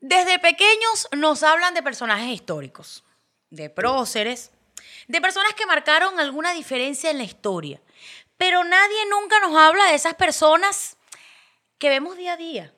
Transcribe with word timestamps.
Desde 0.00 0.38
pequeños 0.38 1.08
nos 1.12 1.42
hablan 1.42 1.74
de 1.74 1.82
personajes 1.82 2.28
históricos, 2.28 3.04
de 3.50 3.68
próceres, 3.68 4.50
de 5.08 5.20
personas 5.20 5.52
que 5.54 5.66
marcaron 5.66 6.18
alguna 6.18 6.52
diferencia 6.52 7.10
en 7.10 7.18
la 7.18 7.24
historia. 7.24 7.80
Pero 8.38 8.64
nadie 8.64 8.96
nunca 9.10 9.38
nos 9.40 9.54
habla 9.56 9.84
de 9.86 9.94
esas 9.94 10.14
personas 10.14 10.96
que 11.78 11.90
vemos 11.90 12.16
día 12.16 12.32
a 12.32 12.36
día, 12.38 12.72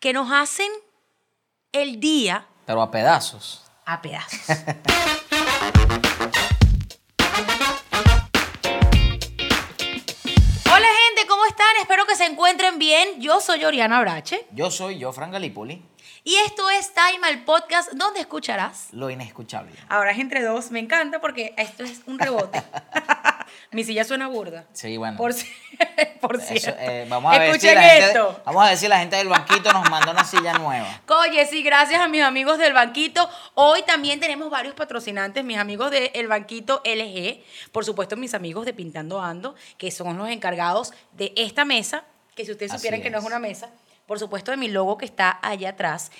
que 0.00 0.12
nos 0.12 0.30
hacen 0.30 0.70
el 1.72 1.98
día 1.98 2.46
Pero 2.66 2.82
a 2.82 2.90
pedazos. 2.90 3.62
a 3.86 4.02
pedazos. 4.02 4.40
Hola 10.72 10.88
gente, 11.06 11.26
¿cómo 11.28 11.44
están? 11.46 11.66
Espero 11.80 12.04
que 12.06 12.16
se 12.16 12.24
encuentren 12.24 12.78
bien. 12.78 13.20
Yo 13.20 13.40
soy 13.40 13.64
Oriana 13.64 14.00
Brache 14.00 14.46
Yo 14.52 14.70
soy 14.70 14.98
yo, 14.98 15.12
Fran 15.12 15.30
Galípoli, 15.30 15.82
y 16.24 16.34
esto 16.46 16.68
es 16.70 16.92
Time, 16.94 17.28
el 17.28 17.44
podcast 17.44 17.92
donde 17.92 18.20
escucharás. 18.20 18.88
lo 18.92 19.10
inescuchable. 19.10 19.72
Ahora 19.88 20.12
es 20.12 20.18
entre 20.18 20.42
dos, 20.42 20.70
me 20.70 20.80
encanta 20.80 21.20
porque 21.20 21.54
esto 21.58 21.84
es 21.84 22.00
un 22.06 22.18
rebote. 22.18 22.62
Mi 23.70 23.84
silla 23.84 24.04
suena 24.04 24.26
burda. 24.28 24.64
Sí, 24.72 24.96
bueno. 24.96 25.16
Por, 25.16 25.32
por 26.20 26.36
Eso, 26.36 26.46
cierto. 26.46 26.80
eh, 26.80 27.06
vamos 27.08 27.34
a 27.34 27.38
ver 27.38 27.48
si 27.50 27.56
Escuchen 27.56 27.74
la 27.74 27.82
gente, 27.82 28.06
esto. 28.06 28.42
vamos 28.44 28.64
a 28.64 28.68
ver 28.68 28.78
si 28.78 28.88
la 28.88 28.98
gente 28.98 29.16
del 29.16 29.28
banquito 29.28 29.72
nos 29.72 29.90
manda 29.90 30.12
una 30.12 30.24
silla 30.24 30.54
nueva. 30.54 31.02
Oye, 31.28 31.44
sí, 31.46 31.62
gracias 31.62 32.00
a 32.00 32.08
mis 32.08 32.22
amigos 32.22 32.58
del 32.58 32.72
Banquito. 32.72 33.28
Hoy 33.54 33.82
también 33.82 34.20
tenemos 34.20 34.48
varios 34.50 34.74
patrocinantes, 34.74 35.44
mis 35.44 35.58
amigos 35.58 35.90
del 35.90 36.26
Banquito 36.28 36.82
LG, 36.84 37.42
por 37.72 37.84
supuesto 37.84 38.16
mis 38.16 38.34
amigos 38.34 38.64
de 38.64 38.72
Pintando 38.74 39.20
Ando, 39.20 39.54
que 39.76 39.90
son 39.90 40.16
los 40.18 40.28
encargados 40.28 40.92
de 41.12 41.32
esta 41.36 41.64
mesa, 41.64 42.04
que 42.34 42.44
si 42.44 42.52
ustedes 42.52 42.72
Así 42.72 42.78
supieran 42.80 43.02
que 43.02 43.10
no 43.10 43.18
es. 43.18 43.24
una 43.24 43.38
mesa, 43.38 43.70
por 44.06 44.18
supuesto 44.18 44.50
de 44.50 44.56
mi 44.56 44.68
logo 44.68 44.98
que 44.98 45.04
está 45.04 45.38
allá 45.42 45.70
atrás. 45.70 46.10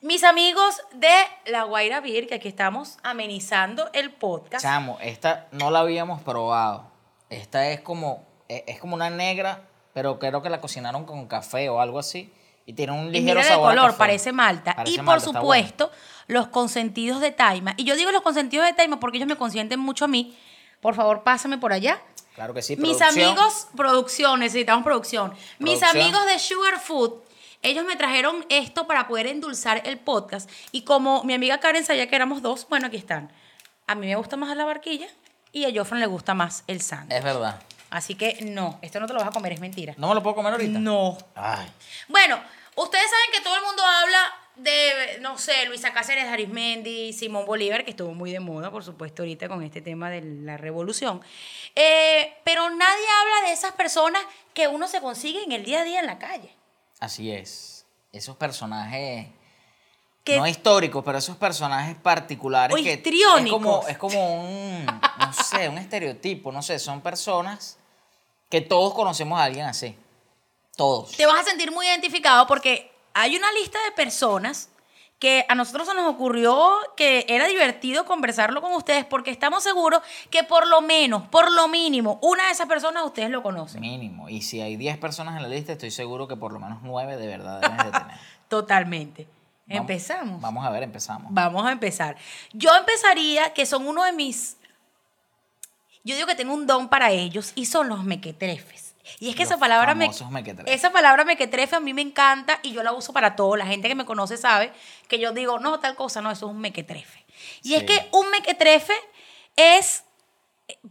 Mis 0.00 0.24
amigos 0.24 0.82
de 0.92 1.12
La 1.46 1.64
Guaira 1.64 2.00
Beer, 2.00 2.26
que 2.26 2.34
aquí 2.34 2.48
estamos 2.48 2.98
amenizando 3.02 3.88
el 3.92 4.12
podcast. 4.12 4.62
Chamo, 4.64 4.98
esta 5.00 5.46
no 5.52 5.70
la 5.70 5.80
habíamos 5.80 6.22
probado. 6.22 6.90
Esta 7.30 7.68
es 7.70 7.80
como, 7.80 8.24
es, 8.48 8.62
es 8.66 8.78
como 8.78 8.94
una 8.94 9.10
negra, 9.10 9.62
pero 9.94 10.18
creo 10.18 10.42
que 10.42 10.50
la 10.50 10.60
cocinaron 10.60 11.04
con 11.06 11.26
café 11.26 11.68
o 11.70 11.80
algo 11.80 11.98
así. 11.98 12.32
Y 12.66 12.72
tiene 12.74 12.92
un 12.92 13.08
Y 13.08 13.20
ligero 13.20 13.40
de 13.40 13.46
sabor 13.46 13.70
a 13.70 13.74
color, 13.74 13.86
café. 13.90 13.98
parece 13.98 14.32
malta. 14.32 14.74
Parece 14.74 14.94
y 14.94 14.98
por 14.98 15.06
bueno. 15.06 15.20
supuesto, 15.20 15.90
los 16.26 16.48
consentidos 16.48 17.20
de 17.20 17.30
Taima. 17.32 17.74
Y 17.76 17.84
yo 17.84 17.96
digo 17.96 18.10
los 18.12 18.22
consentidos 18.22 18.66
de 18.66 18.72
Taima 18.74 19.00
porque 19.00 19.16
ellos 19.18 19.28
me 19.28 19.36
consienten 19.36 19.80
mucho 19.80 20.04
a 20.04 20.08
mí. 20.08 20.36
Por 20.80 20.94
favor, 20.94 21.22
pásame 21.22 21.58
por 21.58 21.72
allá. 21.72 22.00
Claro 22.36 22.54
que 22.54 22.62
sí, 22.62 22.76
Mis 22.76 22.98
producción. 22.98 23.24
amigos, 23.24 23.66
producción, 23.76 24.40
necesitamos 24.40 24.84
producción. 24.84 25.34
Mis 25.58 25.82
amigos 25.82 26.24
de 26.26 26.38
Sugar 26.38 26.78
Food, 26.78 27.14
ellos 27.62 27.84
me 27.84 27.96
trajeron 27.96 28.44
esto 28.50 28.86
para 28.86 29.08
poder 29.08 29.26
endulzar 29.26 29.82
el 29.86 29.98
podcast. 29.98 30.48
Y 30.70 30.82
como 30.82 31.24
mi 31.24 31.32
amiga 31.34 31.58
Karen 31.58 31.84
sabía 31.84 32.08
que 32.08 32.14
éramos 32.14 32.42
dos, 32.42 32.68
bueno, 32.68 32.86
aquí 32.86 32.96
están. 32.98 33.32
A 33.86 33.94
mí 33.94 34.06
me 34.06 34.14
gusta 34.16 34.36
más 34.36 34.54
la 34.56 34.64
barquilla 34.66 35.08
y 35.50 35.64
a 35.64 35.70
Joffran 35.74 35.98
le 35.98 36.06
gusta 36.06 36.34
más 36.34 36.62
el 36.66 36.82
sándwich. 36.82 37.16
Es 37.16 37.24
verdad. 37.24 37.58
Así 37.88 38.14
que 38.16 38.38
no, 38.42 38.78
esto 38.82 39.00
no 39.00 39.06
te 39.06 39.14
lo 39.14 39.20
vas 39.20 39.28
a 39.28 39.32
comer, 39.32 39.52
es 39.54 39.60
mentira. 39.60 39.94
¿No 39.96 40.08
me 40.08 40.14
lo 40.14 40.22
puedo 40.22 40.36
comer 40.36 40.52
ahorita? 40.52 40.78
No. 40.78 41.16
Ay, 41.34 41.66
Bueno, 42.08 42.38
ustedes 42.74 43.04
saben 43.10 43.30
que 43.32 43.40
todo 43.40 43.56
el 43.56 43.62
mundo 43.62 43.82
habla 43.82 44.18
de, 44.56 45.18
no 45.20 45.38
sé, 45.38 45.66
Luisa 45.66 45.92
Cáceres, 45.92 46.24
Arismendi, 46.24 47.12
Simón 47.12 47.44
Bolívar, 47.46 47.84
que 47.84 47.90
estuvo 47.90 48.14
muy 48.14 48.32
de 48.32 48.40
moda, 48.40 48.70
por 48.70 48.84
supuesto, 48.84 49.22
ahorita 49.22 49.48
con 49.48 49.62
este 49.62 49.82
tema 49.82 50.10
de 50.10 50.22
la 50.22 50.56
revolución. 50.56 51.20
Eh, 51.74 52.34
pero 52.44 52.70
nadie 52.70 53.04
habla 53.20 53.48
de 53.48 53.52
esas 53.52 53.72
personas 53.72 54.22
que 54.54 54.68
uno 54.68 54.88
se 54.88 55.00
consigue 55.00 55.42
en 55.44 55.52
el 55.52 55.64
día 55.64 55.80
a 55.80 55.84
día 55.84 56.00
en 56.00 56.06
la 56.06 56.18
calle. 56.18 56.54
así 57.00 57.30
es. 57.30 57.86
Esos 58.12 58.36
personajes... 58.36 59.28
No 60.28 60.44
históricos, 60.44 61.04
pero 61.04 61.18
esos 61.18 61.36
personajes 61.36 61.96
particulares 61.96 62.76
O 62.76 62.82
que 62.82 62.94
es 62.94 63.48
como, 63.48 63.86
es 63.86 63.96
como 63.96 64.42
un, 64.42 64.84
no 64.84 65.32
sé, 65.32 65.68
un 65.68 65.78
estereotipo, 65.78 66.50
no 66.50 66.62
sé, 66.62 66.80
son 66.80 67.00
personas 67.00 67.78
que 68.50 68.60
todos 68.60 68.92
conocemos 68.92 69.38
a 69.38 69.44
alguien 69.44 69.66
así. 69.66 69.96
Todos. 70.76 71.12
Te 71.12 71.26
vas 71.26 71.42
a 71.42 71.44
sentir 71.44 71.70
muy 71.70 71.86
identificado 71.86 72.44
porque 72.48 72.95
hay 73.18 73.34
una 73.36 73.50
lista 73.52 73.78
de 73.84 73.92
personas 73.92 74.68
que 75.18 75.46
a 75.48 75.54
nosotros 75.54 75.88
se 75.88 75.94
nos 75.94 76.04
ocurrió 76.12 76.70
que 76.94 77.24
era 77.28 77.46
divertido 77.46 78.04
conversarlo 78.04 78.60
con 78.60 78.74
ustedes 78.74 79.06
porque 79.06 79.30
estamos 79.30 79.62
seguros 79.62 80.02
que 80.30 80.44
por 80.44 80.66
lo 80.66 80.82
menos, 80.82 81.26
por 81.28 81.50
lo 81.50 81.68
mínimo, 81.68 82.18
una 82.20 82.44
de 82.46 82.50
esas 82.52 82.66
personas 82.68 83.02
ustedes 83.04 83.30
lo 83.30 83.42
conocen. 83.42 83.80
Mínimo. 83.80 84.28
Y 84.28 84.42
si 84.42 84.60
hay 84.60 84.76
10 84.76 84.98
personas 84.98 85.36
en 85.36 85.42
la 85.42 85.48
lista, 85.48 85.72
estoy 85.72 85.90
seguro 85.90 86.28
que 86.28 86.36
por 86.36 86.52
lo 86.52 86.60
menos 86.60 86.80
9 86.82 87.16
de 87.16 87.26
verdad 87.26 87.60
debes 87.62 87.78
de 87.78 87.90
tener. 87.98 88.16
Totalmente. 88.48 89.26
Vamos- 89.66 89.80
Empezamos. 89.80 90.40
Vamos 90.42 90.66
a 90.66 90.70
ver, 90.70 90.82
empezamos. 90.82 91.32
Vamos 91.32 91.64
a 91.66 91.72
empezar. 91.72 92.16
Yo 92.52 92.74
empezaría, 92.76 93.54
que 93.54 93.64
son 93.64 93.86
uno 93.88 94.04
de 94.04 94.12
mis. 94.12 94.58
Yo 96.04 96.14
digo 96.14 96.26
que 96.26 96.34
tengo 96.36 96.52
un 96.54 96.66
don 96.66 96.88
para 96.88 97.10
ellos 97.10 97.52
y 97.56 97.64
son 97.66 97.88
los 97.88 98.04
mequetrefes. 98.04 98.85
Y 99.20 99.28
es 99.28 99.36
que 99.36 99.42
Los 99.42 99.52
esa 99.52 99.58
palabra 99.58 99.94
me, 99.94 100.10
esa 100.66 100.92
palabra 100.92 101.24
mequetrefe 101.24 101.76
a 101.76 101.80
mí 101.80 101.94
me 101.94 102.02
encanta 102.02 102.60
y 102.62 102.72
yo 102.72 102.82
la 102.82 102.92
uso 102.92 103.12
para 103.12 103.36
todo. 103.36 103.56
La 103.56 103.66
gente 103.66 103.88
que 103.88 103.94
me 103.94 104.04
conoce 104.04 104.36
sabe 104.36 104.72
que 105.08 105.18
yo 105.18 105.32
digo, 105.32 105.58
no, 105.58 105.80
tal 105.80 105.94
cosa, 105.94 106.20
no, 106.20 106.30
eso 106.30 106.46
es 106.46 106.52
un 106.52 106.60
mequetrefe. 106.60 107.24
Y 107.62 107.74
es 107.74 107.84
que 107.84 108.08
un 108.12 108.30
mequetrefe 108.30 108.94
es, 109.54 110.04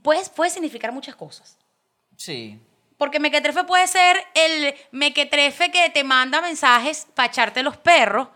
pues, 0.01 0.29
puede 0.29 0.49
significar 0.51 0.91
muchas 0.91 1.15
cosas. 1.15 1.57
Sí. 2.15 2.59
Porque 2.97 3.19
mequetrefe 3.19 3.63
puede 3.65 3.87
ser 3.87 4.17
el 4.33 4.73
mequetrefe 4.91 5.71
que 5.71 5.89
te 5.89 6.03
manda 6.03 6.41
mensajes 6.41 7.07
para 7.13 7.27
echarte 7.27 7.63
los 7.63 7.77
perros 7.77 8.29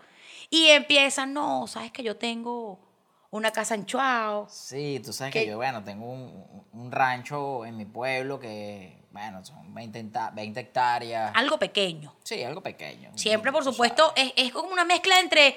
y 0.50 0.68
empieza, 0.68 1.26
no, 1.26 1.66
sabes 1.66 1.92
que 1.92 2.02
yo 2.02 2.16
tengo 2.16 2.89
una 3.30 3.50
casa 3.52 3.74
en 3.74 3.86
Chuao. 3.86 4.46
Sí, 4.48 5.00
tú 5.04 5.12
sabes 5.12 5.32
Que- 5.32 5.44
que 5.44 5.50
yo, 5.50 5.56
bueno, 5.56 5.84
tengo 5.84 6.06
un, 6.10 6.64
un 6.72 6.90
rancho 6.92 7.64
en 7.64 7.76
mi 7.76 7.84
pueblo 7.84 8.40
que, 8.40 9.04
bueno, 9.12 9.44
son 9.44 9.72
20, 9.72 10.00
hecta- 10.00 10.30
20 10.34 10.60
hectáreas. 10.60 11.32
Algo 11.34 11.58
pequeño. 11.58 12.14
Sí, 12.24 12.42
algo 12.42 12.60
pequeño. 12.62 13.12
Siempre, 13.16 13.52
por 13.52 13.62
supuesto, 13.64 14.12
es, 14.16 14.32
es 14.36 14.52
como 14.52 14.70
una 14.70 14.84
mezcla 14.84 15.20
entre, 15.20 15.56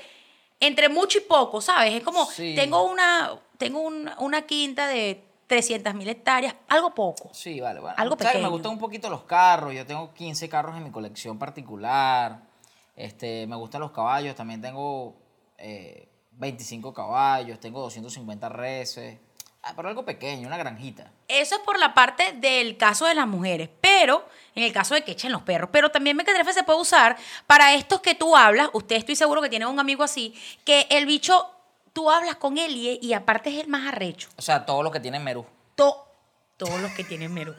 entre 0.60 0.88
mucho 0.90 1.18
y 1.18 1.22
poco, 1.22 1.62
¿sabes? 1.62 1.94
Es 1.96 2.04
como, 2.04 2.26
Sí. 2.26 2.54
tengo 2.56 2.84
una, 2.84 3.32
tengo 3.58 3.80
un- 3.82 4.10
una 4.20 4.44
quinta 4.44 4.88
de 4.88 5.24
300 5.48 5.94
mil 5.96 6.08
hectáreas, 6.08 6.56
algo 6.70 6.94
poco. 6.94 7.30
Sí, 7.34 7.60
vale, 7.60 7.80
bueno. 7.80 7.96
Algo 7.98 8.16
¿Sabes? 8.16 8.28
pequeño. 8.34 8.44
Me 8.50 8.52
gustan 8.54 8.72
un 8.74 8.80
poquito 8.80 9.10
los 9.10 9.24
carros. 9.24 9.74
Yo 9.74 9.86
tengo 9.86 10.14
15 10.14 10.48
carros 10.48 10.78
en 10.78 10.84
mi 10.84 10.92
colección 10.92 11.38
particular. 11.40 12.40
Este, 12.96 13.46
me 13.48 13.56
gustan 13.56 13.82
los 13.82 13.92
caballos. 13.92 14.36
También 14.36 14.62
tengo 14.62 15.16
eh, 15.58 16.08
25 16.38 16.94
caballos. 16.94 17.60
Tengo 17.60 17.80
250 17.82 18.50
reses. 18.50 19.18
Ah, 19.66 19.72
pero 19.78 19.88
algo 19.88 20.04
pequeño, 20.04 20.48
una 20.48 20.58
granjita. 20.58 21.10
Eso 21.30 21.56
es 21.56 21.62
por 21.62 21.80
la 21.80 21.94
parte 21.94 22.34
del 22.34 22.76
caso 22.76 23.06
de 23.06 23.16
las 23.16 23.26
mujeres, 23.28 23.70
pero 23.80 24.28
en 24.56 24.64
el 24.64 24.74
caso 24.74 24.94
de 24.94 25.04
que 25.06 25.14
echen 25.14 25.32
los 25.32 25.42
perros. 25.44 25.70
Pero 25.72 25.90
también 25.90 26.18
mequetrefe 26.18 26.52
se 26.52 26.64
puede 26.64 26.82
usar 26.82 27.16
para 27.48 27.74
estos 27.74 28.02
que 28.02 28.14
tú 28.14 28.36
hablas. 28.36 28.70
Usted 28.74 28.98
estoy 28.98 29.16
seguro 29.16 29.42
que 29.42 29.50
tiene 29.50 29.66
un 29.66 29.80
amigo 29.80 30.04
así, 30.04 30.36
que 30.66 30.86
el 30.90 31.06
bicho, 31.06 31.50
tú 31.94 32.12
hablas 32.12 32.36
con 32.36 32.58
él 32.58 32.76
y, 32.76 33.00
y 33.02 33.14
aparte 33.14 33.52
es 33.52 33.62
el 33.64 33.70
más 33.70 33.88
arrecho. 33.88 34.28
O 34.36 34.42
sea, 34.42 34.66
todos 34.66 34.84
los 34.84 34.92
que 34.92 35.00
tienen 35.00 35.24
Merú. 35.24 35.46
To- 35.76 36.08
todos 36.64 36.80
los 36.82 36.92
que 36.94 37.04
tienen 37.04 37.34
Merú. 37.34 37.54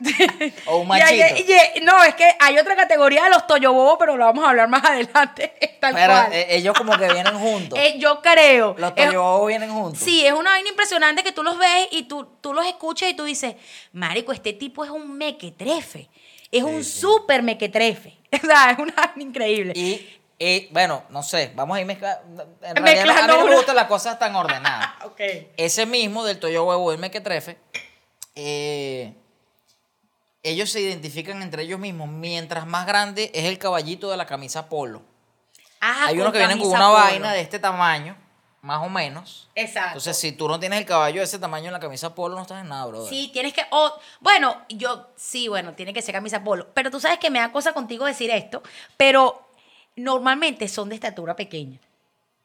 O 0.66 0.78
un 0.78 0.88
Y 0.96 1.00
hay- 1.00 1.20
machito. 1.20 1.52
y- 1.76 1.80
no, 1.80 2.02
es 2.04 2.14
que 2.14 2.30
hay 2.40 2.58
otra 2.58 2.76
categoría 2.76 3.24
de 3.24 3.30
los 3.30 3.46
toyobobos, 3.46 3.96
pero 3.98 4.16
lo 4.16 4.24
vamos 4.24 4.44
a 4.44 4.50
hablar 4.50 4.68
más 4.68 4.84
adelante. 4.84 5.54
Tal 5.80 5.94
Pero 5.94 6.12
cual. 6.12 6.32
eh, 6.32 6.46
ellos 6.50 6.74
como 6.76 6.96
que 6.98 7.08
vienen 7.12 7.38
juntos. 7.38 7.78
Eh, 7.78 7.96
yo 7.98 8.20
creo. 8.22 8.74
los 8.78 8.94
toyobobos 8.94 9.48
vienen 9.48 9.70
juntos. 9.70 10.02
Sí, 10.02 10.26
es 10.26 10.32
una 10.32 10.50
vaina 10.50 10.68
impresionante 10.68 11.22
que 11.22 11.32
tú 11.32 11.42
los 11.42 11.58
ves 11.58 11.88
y 11.90 12.04
tú, 12.04 12.26
tú 12.40 12.52
los 12.54 12.66
escuchas 12.66 13.10
y 13.10 13.14
tú 13.14 13.24
dices, 13.24 13.54
Marico, 13.92 14.32
este 14.32 14.52
tipo 14.52 14.84
es 14.84 14.90
un 14.90 15.16
mequetrefe. 15.16 16.08
Es 16.52 16.62
un 16.62 16.82
sí. 16.84 17.00
súper 17.00 17.42
mequetrefe. 17.42 18.16
O 18.42 18.46
sea, 18.46 18.70
es 18.70 18.78
una 18.78 18.92
vaina 18.94 19.22
increíble. 19.22 19.72
Y, 19.76 20.06
y, 20.38 20.68
bueno, 20.70 21.04
no 21.10 21.22
sé, 21.22 21.52
vamos 21.54 21.76
a 21.76 21.80
ir 21.80 21.86
mezclando. 21.86 22.56
En 22.62 22.76
realidad, 22.76 23.18
a 23.18 23.22
mí 23.26 23.34
no 23.40 23.46
me 23.46 23.56
gustan 23.56 23.76
las 23.76 23.86
cosas 23.86 24.18
tan 24.18 24.34
ordenadas. 24.36 24.90
ok. 25.04 25.20
Ese 25.56 25.86
mismo 25.86 26.24
del 26.24 26.38
Toyo 26.38 26.64
Huevo, 26.64 26.96
Mequetrefe, 26.98 27.56
eh, 28.36 29.14
ellos 30.42 30.70
se 30.70 30.80
identifican 30.80 31.42
entre 31.42 31.64
ellos 31.64 31.80
mismos. 31.80 32.08
Mientras 32.08 32.66
más 32.66 32.86
grande 32.86 33.30
es 33.34 33.46
el 33.46 33.58
caballito 33.58 34.10
de 34.10 34.16
la 34.16 34.26
camisa 34.26 34.68
polo. 34.68 35.02
Ah, 35.80 36.04
Hay 36.06 36.20
unos 36.20 36.32
que 36.32 36.38
vienen 36.38 36.58
con 36.58 36.68
una 36.68 36.78
polo. 36.78 36.92
vaina 36.92 37.32
de 37.32 37.40
este 37.40 37.58
tamaño, 37.58 38.16
más 38.62 38.82
o 38.84 38.88
menos. 38.88 39.48
Exacto. 39.54 39.88
Entonces, 39.98 40.16
si 40.18 40.32
tú 40.32 40.48
no 40.48 40.58
tienes 40.60 40.78
el 40.78 40.86
caballo 40.86 41.18
de 41.20 41.24
ese 41.24 41.38
tamaño 41.38 41.66
en 41.66 41.72
la 41.72 41.80
camisa 41.80 42.14
polo, 42.14 42.36
no 42.36 42.42
estás 42.42 42.62
en 42.62 42.68
nada, 42.68 42.86
brother. 42.86 43.08
Sí, 43.08 43.30
tienes 43.32 43.52
que. 43.52 43.64
bueno, 44.20 44.62
yo 44.68 45.08
sí, 45.16 45.48
bueno, 45.48 45.74
tiene 45.74 45.92
que 45.92 46.00
ser 46.02 46.14
camisa 46.14 46.44
polo. 46.44 46.68
Pero 46.74 46.90
tú 46.90 47.00
sabes 47.00 47.18
que 47.18 47.30
me 47.30 47.40
da 47.40 47.50
cosa 47.52 47.72
contigo 47.72 48.04
decir 48.04 48.30
esto, 48.30 48.62
pero 48.96 49.42
normalmente 49.96 50.68
son 50.68 50.88
de 50.88 50.94
estatura 50.94 51.34
pequeña. 51.36 51.78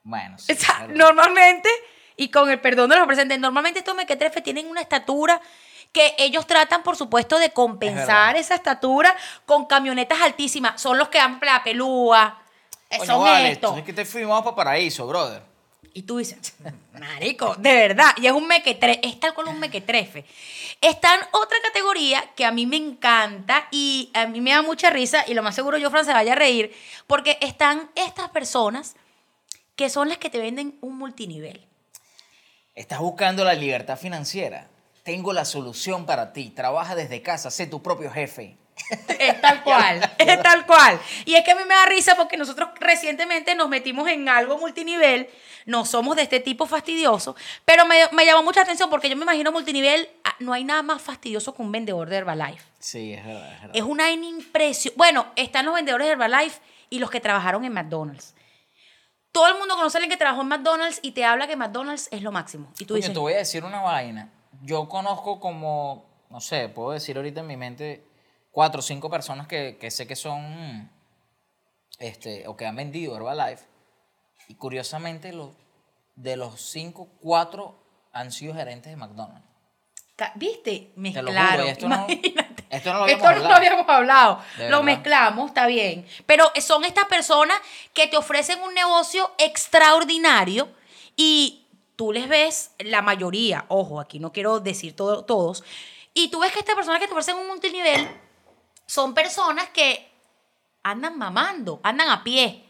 Bueno, 0.04 0.38
sí. 0.40 0.52
O 0.52 0.56
sea, 0.56 0.88
normalmente, 0.88 1.70
y 2.18 2.30
con 2.30 2.50
el 2.50 2.60
perdón 2.60 2.90
de 2.90 2.96
los 2.98 3.06
presentes, 3.08 3.40
normalmente 3.40 3.80
estos 3.80 3.96
mequetrefes 3.96 4.42
tienen 4.44 4.68
una 4.68 4.82
estatura 4.82 5.40
que 5.92 6.16
ellos 6.18 6.48
tratan, 6.48 6.84
por 6.84 6.96
supuesto, 6.96 7.38
de 7.38 7.52
compensar 7.52 8.36
esa 8.38 8.56
estatura 8.56 9.16
con 9.46 9.66
camionetas 9.66 10.22
altísimas. 10.22 10.82
Son 10.82 10.98
los 10.98 11.10
que 11.10 11.18
dan 11.18 11.40
la 11.42 11.64
pelúa. 11.64 12.42
Coño, 12.98 13.20
vale, 13.20 13.56
tú 13.56 13.76
es 13.78 13.84
que 13.84 13.94
te 13.94 14.06
fuimos 14.06 14.42
para 14.44 14.56
Paraíso, 14.56 15.08
brother. 15.08 15.42
Y 15.94 16.04
tú 16.04 16.18
dices, 16.18 16.54
marico, 17.00 17.56
de 17.56 17.74
verdad. 17.74 18.12
Y 18.18 18.28
es 18.28 18.32
un 18.32 18.48
mequetrefe, 18.48 19.06
es 19.06 19.20
tal 19.20 19.34
cual 19.34 19.50
un 19.50 19.60
mequetrefe. 19.60 20.26
Está 20.80 21.16
en 21.16 21.22
otra 21.32 21.58
categoría 21.64 22.24
que 22.36 22.46
a 22.46 22.52
mí 22.52 22.66
me 22.66 22.78
encanta 22.78 23.68
y 23.72 24.10
a 24.14 24.26
mí 24.28 24.42
me 24.42 24.52
da 24.52 24.62
mucha 24.62 24.90
risa 24.90 25.24
y 25.28 25.34
lo 25.34 25.44
más 25.44 25.56
seguro 25.56 25.78
yo, 25.78 25.92
Fran, 25.92 26.06
se 26.06 26.14
vaya 26.14 26.34
a 26.34 26.36
reír, 26.36 26.74
porque 27.08 27.38
están 27.42 27.92
estas 27.96 28.30
personas 28.30 28.96
que 29.76 29.90
son 29.90 30.10
las 30.10 30.18
que 30.18 30.30
te 30.30 30.40
venden 30.40 30.78
un 30.82 30.98
multinivel. 30.98 31.68
Estás 32.74 33.00
buscando 33.00 33.44
la 33.44 33.54
libertad 33.54 33.98
financiera. 33.98 34.68
Tengo 35.04 35.34
la 35.34 35.46
solución 35.46 36.06
para 36.06 36.34
ti. 36.34 36.50
Trabaja 36.50 36.96
desde 36.96 37.22
casa, 37.22 37.50
sé 37.52 37.68
tu 37.68 37.82
propio 37.82 38.12
jefe. 38.12 38.58
Es 39.20 39.42
tal 39.42 39.64
cual, 39.64 40.16
es 40.18 40.42
tal 40.42 40.66
cual. 40.66 41.00
Y 41.26 41.36
es 41.36 41.44
que 41.44 41.52
a 41.52 41.56
mí 41.56 41.64
me 41.68 41.76
da 41.76 41.86
risa 41.86 42.16
porque 42.16 42.38
nosotros 42.38 42.70
recientemente 42.80 43.56
nos 43.56 43.70
metimos 43.70 44.08
en 44.10 44.28
algo 44.30 44.58
multinivel, 44.58 45.30
no 45.66 45.86
somos 45.86 46.16
de 46.16 46.24
este 46.24 46.40
tipo 46.40 46.66
fastidioso, 46.66 47.36
pero 47.66 47.86
me, 47.86 48.08
me 48.12 48.26
llamó 48.26 48.44
mucha 48.44 48.62
atención 48.62 48.90
porque 48.90 49.10
yo 49.10 49.16
me 49.16 49.24
imagino 49.24 49.52
multinivel, 49.52 50.10
ah, 50.24 50.36
no 50.40 50.54
hay 50.54 50.64
nada 50.64 50.82
más 50.82 51.02
fastidioso 51.02 51.54
que 51.54 51.62
un 51.62 51.72
vendedor 51.72 52.10
de 52.10 52.18
Herbalife. 52.18 52.64
Sí, 52.80 53.14
es 53.14 53.26
verdad, 53.26 53.54
es 53.54 53.62
verdad. 53.62 53.76
Es 53.76 53.84
una 53.84 54.12
impresión. 54.12 54.94
Bueno, 54.98 55.28
están 55.36 55.66
los 55.66 55.76
vendedores 55.76 56.08
de 56.08 56.14
Herbalife 56.14 56.60
y 56.90 57.00
los 57.00 57.12
que 57.12 57.20
trabajaron 57.20 57.64
en 57.66 57.74
McDonald's. 57.74 58.36
Todo 59.32 59.48
el 59.48 59.58
mundo 59.58 59.76
conoce 59.76 59.98
a 59.98 60.00
alguien 60.00 60.10
que 60.10 60.18
trabajó 60.18 60.42
en 60.42 60.48
McDonald's 60.50 61.00
y 61.02 61.12
te 61.12 61.24
habla 61.24 61.48
que 61.48 61.56
McDonald's 61.56 62.10
es 62.12 62.22
lo 62.22 62.32
máximo. 62.32 62.72
Y 62.80 62.86
tú 62.86 62.96
dices, 62.96 63.14
te 63.14 63.20
voy 63.20 63.34
a 63.34 63.38
decir 63.38 63.64
una 63.64 63.80
vaina. 63.80 64.30
Yo 64.62 64.88
conozco 64.88 65.40
como, 65.40 66.06
no 66.30 66.40
sé, 66.42 66.70
puedo 66.70 66.92
decir 66.92 67.18
ahorita 67.18 67.42
en 67.42 67.48
mi 67.48 67.58
mente, 67.58 68.04
cuatro 68.52 68.80
o 68.80 68.82
cinco 68.84 69.10
personas 69.10 69.48
que, 69.48 69.78
que 69.80 69.90
sé 69.92 70.06
que 70.08 70.16
son, 70.16 70.90
este, 72.00 72.48
o 72.48 72.56
que 72.56 72.66
han 72.66 72.76
vendido 72.76 73.16
Herbalife. 73.16 73.66
Y 74.48 74.56
curiosamente, 74.56 75.34
los, 75.34 75.50
de 76.16 76.36
los 76.38 76.62
cinco, 76.62 77.08
cuatro 77.22 77.76
han 78.14 78.32
sido 78.32 78.54
gerentes 78.54 78.92
de 78.92 78.98
McDonald's. 78.98 79.48
¿Viste? 80.36 80.72
Te 80.72 81.22
lo 81.24 81.32
Mezclaron. 81.32 81.68
esto 81.68 81.90
no- 81.90 82.06
esto 82.70 82.94
no 82.94 83.00
lo 83.00 83.06
Esto 83.08 83.28
habíamos 83.28 83.44
no 83.44 83.50
lo 83.50 83.56
hablado. 83.56 83.56
habíamos 83.56 83.90
hablado. 83.90 84.40
Lo 84.70 84.84
mezclamos, 84.84 85.48
está 85.50 85.66
bien. 85.66 86.06
Pero 86.28 86.52
son 86.62 86.86
estas 86.86 87.06
personas 87.06 87.58
que 87.94 88.06
te 88.08 88.18
ofrecen 88.18 88.62
un 88.62 88.74
negocio 88.76 89.32
extraordinario 89.40 90.70
y 91.16 91.61
tú 92.02 92.12
les 92.12 92.28
ves, 92.28 92.72
la 92.80 93.04
mayoría, 93.04 93.66
ojo, 93.68 94.00
aquí 94.00 94.18
no 94.18 94.32
quiero 94.32 94.60
decir 94.60 94.96
todo, 94.96 95.24
todos, 95.24 95.64
y 96.16 96.32
tú 96.32 96.40
ves 96.40 96.52
que 96.52 96.58
estas 96.58 96.74
personas 96.74 97.00
que 97.00 97.06
te 97.06 97.12
ofrecen 97.12 97.36
un 97.38 97.46
multinivel 97.46 98.10
son 98.88 99.14
personas 99.14 99.70
que 99.70 100.12
andan 100.82 101.16
mamando, 101.16 101.80
andan 101.84 102.10
a 102.10 102.24
pie. 102.24 102.66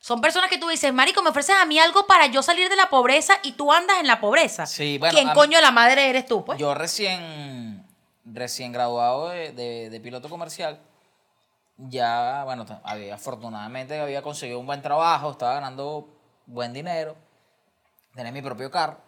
Son 0.00 0.20
personas 0.20 0.50
que 0.50 0.58
tú 0.58 0.68
dices, 0.68 0.92
Marico, 0.92 1.22
me 1.22 1.30
ofreces 1.30 1.56
a 1.56 1.64
mí 1.64 1.78
algo 1.78 2.06
para 2.06 2.26
yo 2.26 2.42
salir 2.42 2.68
de 2.68 2.76
la 2.76 2.90
pobreza 2.90 3.38
y 3.42 3.52
tú 3.52 3.72
andas 3.72 3.96
en 4.00 4.06
la 4.06 4.20
pobreza. 4.20 4.66
Sí, 4.66 4.98
bueno, 4.98 5.14
¿Quién 5.14 5.30
coño 5.32 5.56
de 5.56 5.62
la 5.62 5.70
madre 5.70 6.10
eres 6.10 6.26
tú, 6.26 6.44
pues? 6.44 6.58
Yo 6.58 6.74
recién, 6.74 7.86
recién 8.26 8.70
graduado 8.72 9.30
de, 9.30 9.52
de- 9.52 9.88
de 9.88 10.00
piloto 10.00 10.28
comercial, 10.28 10.78
ya, 11.78 12.42
bueno, 12.44 12.66
había, 12.84 13.14
afortunadamente 13.14 13.98
había 13.98 14.20
conseguido 14.20 14.60
un 14.60 14.66
buen 14.66 14.82
trabajo, 14.82 15.30
estaba 15.30 15.54
ganando 15.54 16.06
buen 16.44 16.74
dinero, 16.74 17.16
tenía 18.14 18.32
mi 18.32 18.42
propio 18.42 18.70
carro, 18.70 18.98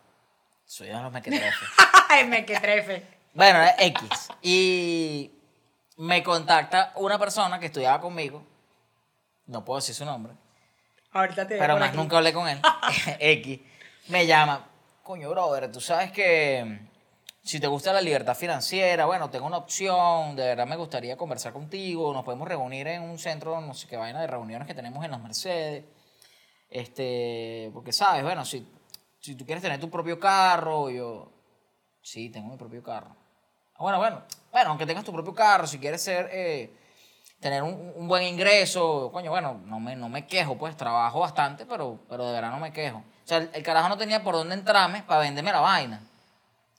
soy 0.65 0.89
de 0.89 0.95
los 0.95 1.13
mequetrefes. 1.13 1.69
Ay, 2.09 2.27
me 2.27 2.45
que 2.45 2.59
trefe. 2.59 3.07
bueno, 3.35 3.59
era 3.61 3.75
X. 3.79 4.29
Y 4.43 5.31
me 5.97 6.23
contacta 6.23 6.93
una 6.97 7.19
persona 7.19 7.59
que 7.59 7.67
estudiaba 7.67 8.01
conmigo, 8.01 8.45
no 9.47 9.65
puedo 9.65 9.81
decir 9.81 9.95
su 9.95 10.05
nombre, 10.05 10.33
Ahorita 11.13 11.47
te 11.47 11.57
pero 11.59 11.79
más 11.79 11.91
aquí. 11.91 11.97
nunca 11.97 12.17
hablé 12.17 12.33
con 12.33 12.49
él. 12.49 12.61
X. 13.21 13.61
Me 14.09 14.27
llama. 14.27 14.67
Coño, 15.03 15.31
brother, 15.31 15.71
tú 15.71 15.81
sabes 15.81 16.11
que 16.11 16.65
mm, 16.65 16.89
si 17.43 17.61
te 17.61 17.67
gusta 17.69 17.93
la 17.93 18.01
libertad 18.01 18.35
financiera, 18.35 19.05
bueno, 19.07 19.31
tengo 19.31 19.47
una 19.47 19.59
opción, 19.59 20.35
de 20.35 20.45
verdad 20.47 20.67
me 20.67 20.77
gustaría 20.77 21.17
conversar 21.17 21.53
contigo, 21.53 22.13
nos 22.13 22.25
podemos 22.25 22.49
reunir 22.49 22.89
en 22.89 23.03
un 23.03 23.19
centro, 23.19 23.61
no 23.61 23.75
sé 23.75 23.87
qué 23.87 23.97
vaina 23.97 24.21
de 24.21 24.27
reuniones 24.27 24.67
que 24.67 24.75
tenemos 24.75 25.05
en 25.05 25.11
las 25.13 25.21
Mercedes. 25.21 25.85
Este, 26.69 27.71
porque 27.73 27.93
sabes, 27.93 28.25
bueno, 28.25 28.45
si, 28.45 28.67
si 29.25 29.35
tú 29.37 29.47
quieres 29.47 29.63
tener 29.63 29.81
tu 29.81 29.89
propio 29.89 30.21
carro, 30.21 30.91
yo, 30.91 31.33
sí, 32.03 32.29
tengo 32.29 32.51
mi 32.51 32.59
propio 32.59 32.83
carro. 32.83 33.17
Ah, 33.75 33.79
Bueno, 33.81 33.99
bueno, 33.99 34.23
bueno, 34.53 34.71
aunque 34.71 34.85
tengas 34.85 35.03
tu 35.05 35.13
propio 35.13 35.35
carro, 35.35 35.67
si 35.67 35.79
quieres 35.79 36.03
ser, 36.03 36.29
eh, 36.31 36.71
tener 37.41 37.63
un, 37.63 37.93
un 37.97 38.07
buen 38.07 38.23
ingreso, 38.23 39.11
coño, 39.11 39.31
bueno, 39.31 39.63
no 39.65 39.81
me, 39.81 39.97
no 39.97 40.11
me 40.11 40.27
quejo, 40.27 40.59
pues 40.59 40.77
trabajo 40.77 41.21
bastante, 41.21 41.65
pero, 41.65 42.01
pero 42.07 42.27
de 42.27 42.33
verdad 42.35 42.51
no 42.51 42.59
me 42.61 42.71
quejo. 42.71 42.99
O 42.99 43.27
sea, 43.27 43.39
el, 43.39 43.51
el 43.55 43.63
carajo 43.63 43.89
no 43.89 43.97
tenía 43.97 44.23
por 44.23 44.35
dónde 44.35 44.55
entrarme 44.57 45.03
para 45.05 45.21
venderme 45.21 45.53
la 45.53 45.61
vaina. 45.61 46.03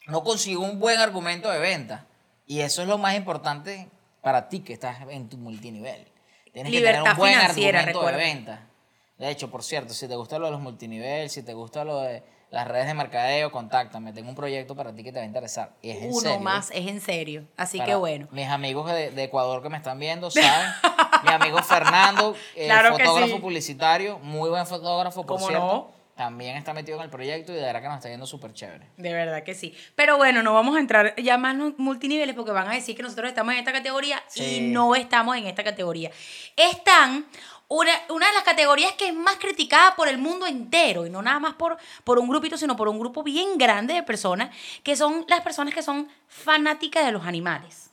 No 0.05 0.23
consiguió 0.23 0.59
un 0.59 0.79
buen 0.79 0.99
argumento 0.99 1.49
de 1.49 1.57
venta. 1.57 2.05
Y 2.45 2.59
eso 2.61 2.83
es 2.83 2.87
lo 2.87 2.99
más 2.99 3.15
importante 3.15 3.89
para 4.21 4.49
ti 4.49 4.59
que 4.59 4.73
estás 4.73 4.97
en 5.09 5.29
tu 5.29 5.37
multinivel. 5.37 6.07
Tienes 6.53 6.71
que 6.71 6.79
tener 6.79 7.01
un 7.01 7.17
buen 7.17 7.33
argumento 7.39 7.85
recuerda. 7.87 8.11
de 8.11 8.17
venta. 8.23 8.67
De 9.17 9.29
hecho, 9.29 9.49
por 9.49 9.63
cierto, 9.63 9.93
si 9.93 10.07
te 10.07 10.15
gusta 10.15 10.37
lo 10.39 10.45
de 10.47 10.51
los 10.51 10.61
multinivel, 10.61 11.29
si 11.29 11.41
te 11.43 11.53
gusta 11.53 11.83
lo 11.85 12.01
de 12.01 12.21
las 12.51 12.67
redes 12.67 12.87
de 12.87 12.93
mercadeo, 12.93 13.51
contáctame. 13.51 14.13
Tengo 14.13 14.29
un 14.29 14.35
proyecto 14.35 14.75
para 14.75 14.93
ti 14.93 15.03
que 15.03 15.11
te 15.11 15.19
va 15.19 15.23
a 15.23 15.27
interesar. 15.27 15.71
Y 15.81 15.89
es 15.91 15.97
en 16.03 16.09
Uno 16.11 16.19
serio. 16.19 16.39
más 16.39 16.69
es 16.71 16.87
en 16.87 17.01
serio. 17.01 17.45
Así 17.57 17.77
Para 17.77 17.89
que 17.91 17.95
bueno. 17.95 18.27
Mis 18.31 18.47
amigos 18.47 18.91
de, 18.91 19.11
de 19.11 19.23
Ecuador 19.23 19.61
que 19.63 19.69
me 19.69 19.77
están 19.77 19.99
viendo 19.99 20.29
saben. 20.31 20.69
Mi 21.23 21.31
amigo 21.31 21.61
Fernando, 21.63 22.35
eh, 22.55 22.65
Claro 22.65 22.91
fotógrafo 22.97 23.35
sí. 23.35 23.41
publicitario, 23.41 24.19
muy 24.19 24.49
buen 24.49 24.65
fotógrafo, 24.67 25.25
por 25.25 25.37
¿Cómo 25.37 25.47
cierto. 25.47 25.65
no? 25.65 25.95
También 26.15 26.55
está 26.55 26.73
metido 26.73 26.97
en 26.97 27.03
el 27.03 27.09
proyecto 27.09 27.51
y 27.51 27.55
de 27.55 27.61
verdad 27.61 27.81
que 27.81 27.87
nos 27.87 27.97
está 27.97 28.09
yendo 28.09 28.25
súper 28.25 28.53
chévere. 28.53 28.85
De 28.95 29.11
verdad 29.11 29.43
que 29.43 29.53
sí. 29.53 29.75
Pero 29.95 30.15
bueno, 30.15 30.43
no 30.43 30.53
vamos 30.53 30.77
a 30.77 30.79
entrar 30.79 31.13
ya 31.17 31.37
más 31.37 31.57
multiniveles 31.77 32.35
porque 32.35 32.51
van 32.51 32.69
a 32.69 32.73
decir 32.73 32.95
que 32.95 33.03
nosotros 33.03 33.27
estamos 33.27 33.53
en 33.53 33.59
esta 33.59 33.73
categoría 33.73 34.23
y 34.35 34.61
no 34.61 34.95
estamos 34.95 35.35
en 35.35 35.47
esta 35.47 35.63
categoría. 35.65 36.11
Están 36.55 37.25
una, 37.67 37.91
una 38.09 38.27
de 38.27 38.33
las 38.33 38.43
categorías 38.43 38.93
que 38.93 39.07
es 39.07 39.13
más 39.13 39.37
criticada 39.37 39.95
por 39.95 40.07
el 40.07 40.17
mundo 40.17 40.45
entero 40.45 41.05
y 41.05 41.09
no 41.09 41.21
nada 41.21 41.39
más 41.39 41.55
por, 41.55 41.77
por 42.03 42.19
un 42.19 42.27
grupito, 42.29 42.57
sino 42.57 42.75
por 42.75 42.87
un 42.87 42.99
grupo 42.99 43.23
bien 43.23 43.57
grande 43.57 43.93
de 43.95 44.03
personas 44.03 44.55
que 44.83 44.95
son 44.95 45.25
las 45.27 45.41
personas 45.41 45.73
que 45.73 45.81
son 45.81 46.07
fanáticas 46.27 47.05
de 47.05 47.11
los 47.11 47.25
animales. 47.25 47.89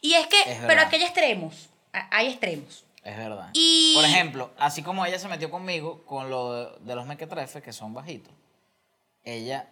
Y 0.00 0.14
es 0.14 0.26
que, 0.26 0.40
Es 0.42 0.58
pero 0.66 0.82
aquí 0.82 0.96
hay 0.96 1.02
extremos. 1.02 1.68
Hay 2.10 2.28
extremos. 2.28 2.84
Es 3.02 3.16
verdad. 3.16 3.50
Y- 3.52 3.92
Por 3.94 4.04
ejemplo, 4.04 4.50
así 4.58 4.82
como 4.82 5.04
ella 5.06 5.18
se 5.18 5.28
metió 5.28 5.50
conmigo 5.50 6.02
con 6.04 6.28
lo 6.30 6.52
de, 6.52 6.78
de 6.80 6.94
los 6.94 7.06
mequetrefes, 7.06 7.62
que 7.62 7.72
son 7.72 7.94
bajitos, 7.94 8.32
ella 9.24 9.68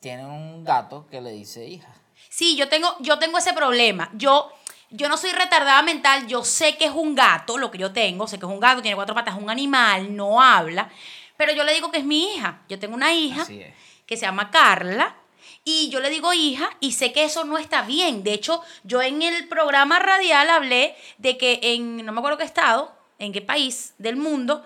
tiene 0.00 0.24
un 0.24 0.64
gato 0.64 1.06
que 1.10 1.20
le 1.20 1.30
dice 1.32 1.66
hija. 1.66 1.92
Sí, 2.28 2.56
yo 2.56 2.68
tengo, 2.68 2.96
yo 3.00 3.18
tengo 3.18 3.38
ese 3.38 3.52
problema. 3.52 4.10
Yo, 4.14 4.50
yo 4.90 5.08
no 5.08 5.16
soy 5.16 5.32
retardada 5.32 5.82
mental, 5.82 6.26
yo 6.26 6.44
sé 6.44 6.76
que 6.76 6.84
es 6.86 6.92
un 6.92 7.14
gato, 7.14 7.58
lo 7.58 7.70
que 7.70 7.78
yo 7.78 7.92
tengo, 7.92 8.26
sé 8.28 8.38
que 8.38 8.46
es 8.46 8.52
un 8.52 8.60
gato, 8.60 8.82
tiene 8.82 8.94
cuatro 8.96 9.14
patas, 9.14 9.36
es 9.36 9.42
un 9.42 9.50
animal, 9.50 10.14
no 10.16 10.40
habla, 10.42 10.90
pero 11.36 11.52
yo 11.52 11.64
le 11.64 11.74
digo 11.74 11.90
que 11.90 11.98
es 11.98 12.04
mi 12.04 12.34
hija. 12.34 12.62
Yo 12.68 12.78
tengo 12.78 12.94
una 12.94 13.12
hija 13.12 13.44
es. 13.44 13.74
que 14.06 14.16
se 14.16 14.22
llama 14.26 14.50
Carla 14.50 15.16
y 15.64 15.90
yo 15.90 16.00
le 16.00 16.08
digo 16.10 16.32
hija 16.32 16.70
y 16.80 16.92
sé 16.92 17.12
que 17.12 17.24
eso 17.24 17.44
no 17.44 17.58
está 17.58 17.82
bien. 17.82 18.22
De 18.22 18.32
hecho, 18.32 18.62
yo 18.84 19.02
en 19.02 19.20
el 19.22 19.48
programa 19.48 19.98
radial 19.98 20.48
hablé 20.48 20.96
de 21.18 21.36
que 21.36 21.58
en, 21.62 22.04
no 22.06 22.12
me 22.12 22.18
acuerdo 22.20 22.38
qué 22.38 22.44
estado, 22.44 22.96
en 23.18 23.32
qué 23.32 23.42
país 23.42 23.94
del 23.98 24.16
mundo, 24.16 24.64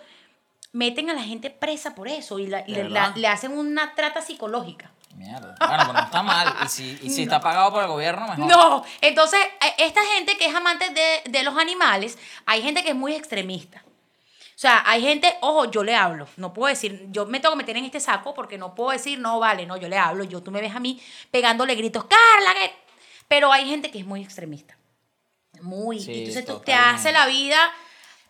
meten 0.72 1.10
a 1.10 1.14
la 1.14 1.22
gente 1.22 1.50
presa 1.50 1.94
por 1.94 2.06
eso 2.08 2.38
y, 2.38 2.46
la- 2.46 2.64
y 2.66 2.74
¿De 2.74 2.84
le, 2.84 2.90
la- 2.90 3.12
le 3.16 3.26
hacen 3.28 3.52
una 3.56 3.94
trata 3.94 4.22
psicológica. 4.22 4.92
Mierda. 5.20 5.54
Bueno, 5.58 5.76
pero 5.80 5.92
no 5.92 6.00
está 6.00 6.22
mal. 6.22 6.54
Y 6.64 6.68
si, 6.68 6.98
y 7.02 7.10
si 7.10 7.24
está 7.24 7.40
pagado 7.40 7.70
por 7.70 7.82
el 7.82 7.88
gobierno, 7.88 8.26
mejor. 8.26 8.46
No, 8.46 8.84
entonces 9.02 9.38
eh, 9.60 9.74
esta 9.78 10.00
gente 10.14 10.38
que 10.38 10.46
es 10.46 10.54
amante 10.54 10.88
de, 10.88 11.30
de 11.30 11.42
los 11.42 11.58
animales, 11.58 12.16
hay 12.46 12.62
gente 12.62 12.82
que 12.82 12.90
es 12.90 12.96
muy 12.96 13.14
extremista. 13.14 13.82
O 13.84 14.60
sea, 14.60 14.82
hay 14.86 15.02
gente, 15.02 15.36
ojo, 15.42 15.70
yo 15.70 15.84
le 15.84 15.94
hablo, 15.94 16.26
no 16.36 16.52
puedo 16.52 16.68
decir, 16.68 17.06
yo 17.10 17.26
me 17.26 17.40
tengo 17.40 17.54
que 17.54 17.58
meter 17.58 17.76
en 17.76 17.84
este 17.84 18.00
saco 18.00 18.34
porque 18.34 18.58
no 18.58 18.74
puedo 18.74 18.90
decir, 18.90 19.18
no, 19.18 19.38
vale, 19.38 19.66
no, 19.66 19.76
yo 19.76 19.88
le 19.88 19.98
hablo, 19.98 20.24
yo 20.24 20.42
tú 20.42 20.50
me 20.50 20.60
ves 20.60 20.74
a 20.74 20.80
mí 20.80 21.00
pegándole 21.30 21.74
gritos, 21.74 22.04
Carla, 22.04 22.54
que... 22.54 22.72
Pero 23.28 23.52
hay 23.52 23.68
gente 23.68 23.90
que 23.90 23.98
es 23.98 24.06
muy 24.06 24.22
extremista. 24.22 24.76
Muy. 25.60 26.00
Sí, 26.00 26.12
y 26.12 26.18
entonces 26.20 26.44
tú 26.46 26.60
te 26.60 26.72
hace 26.74 27.12
la 27.12 27.26
vida... 27.26 27.72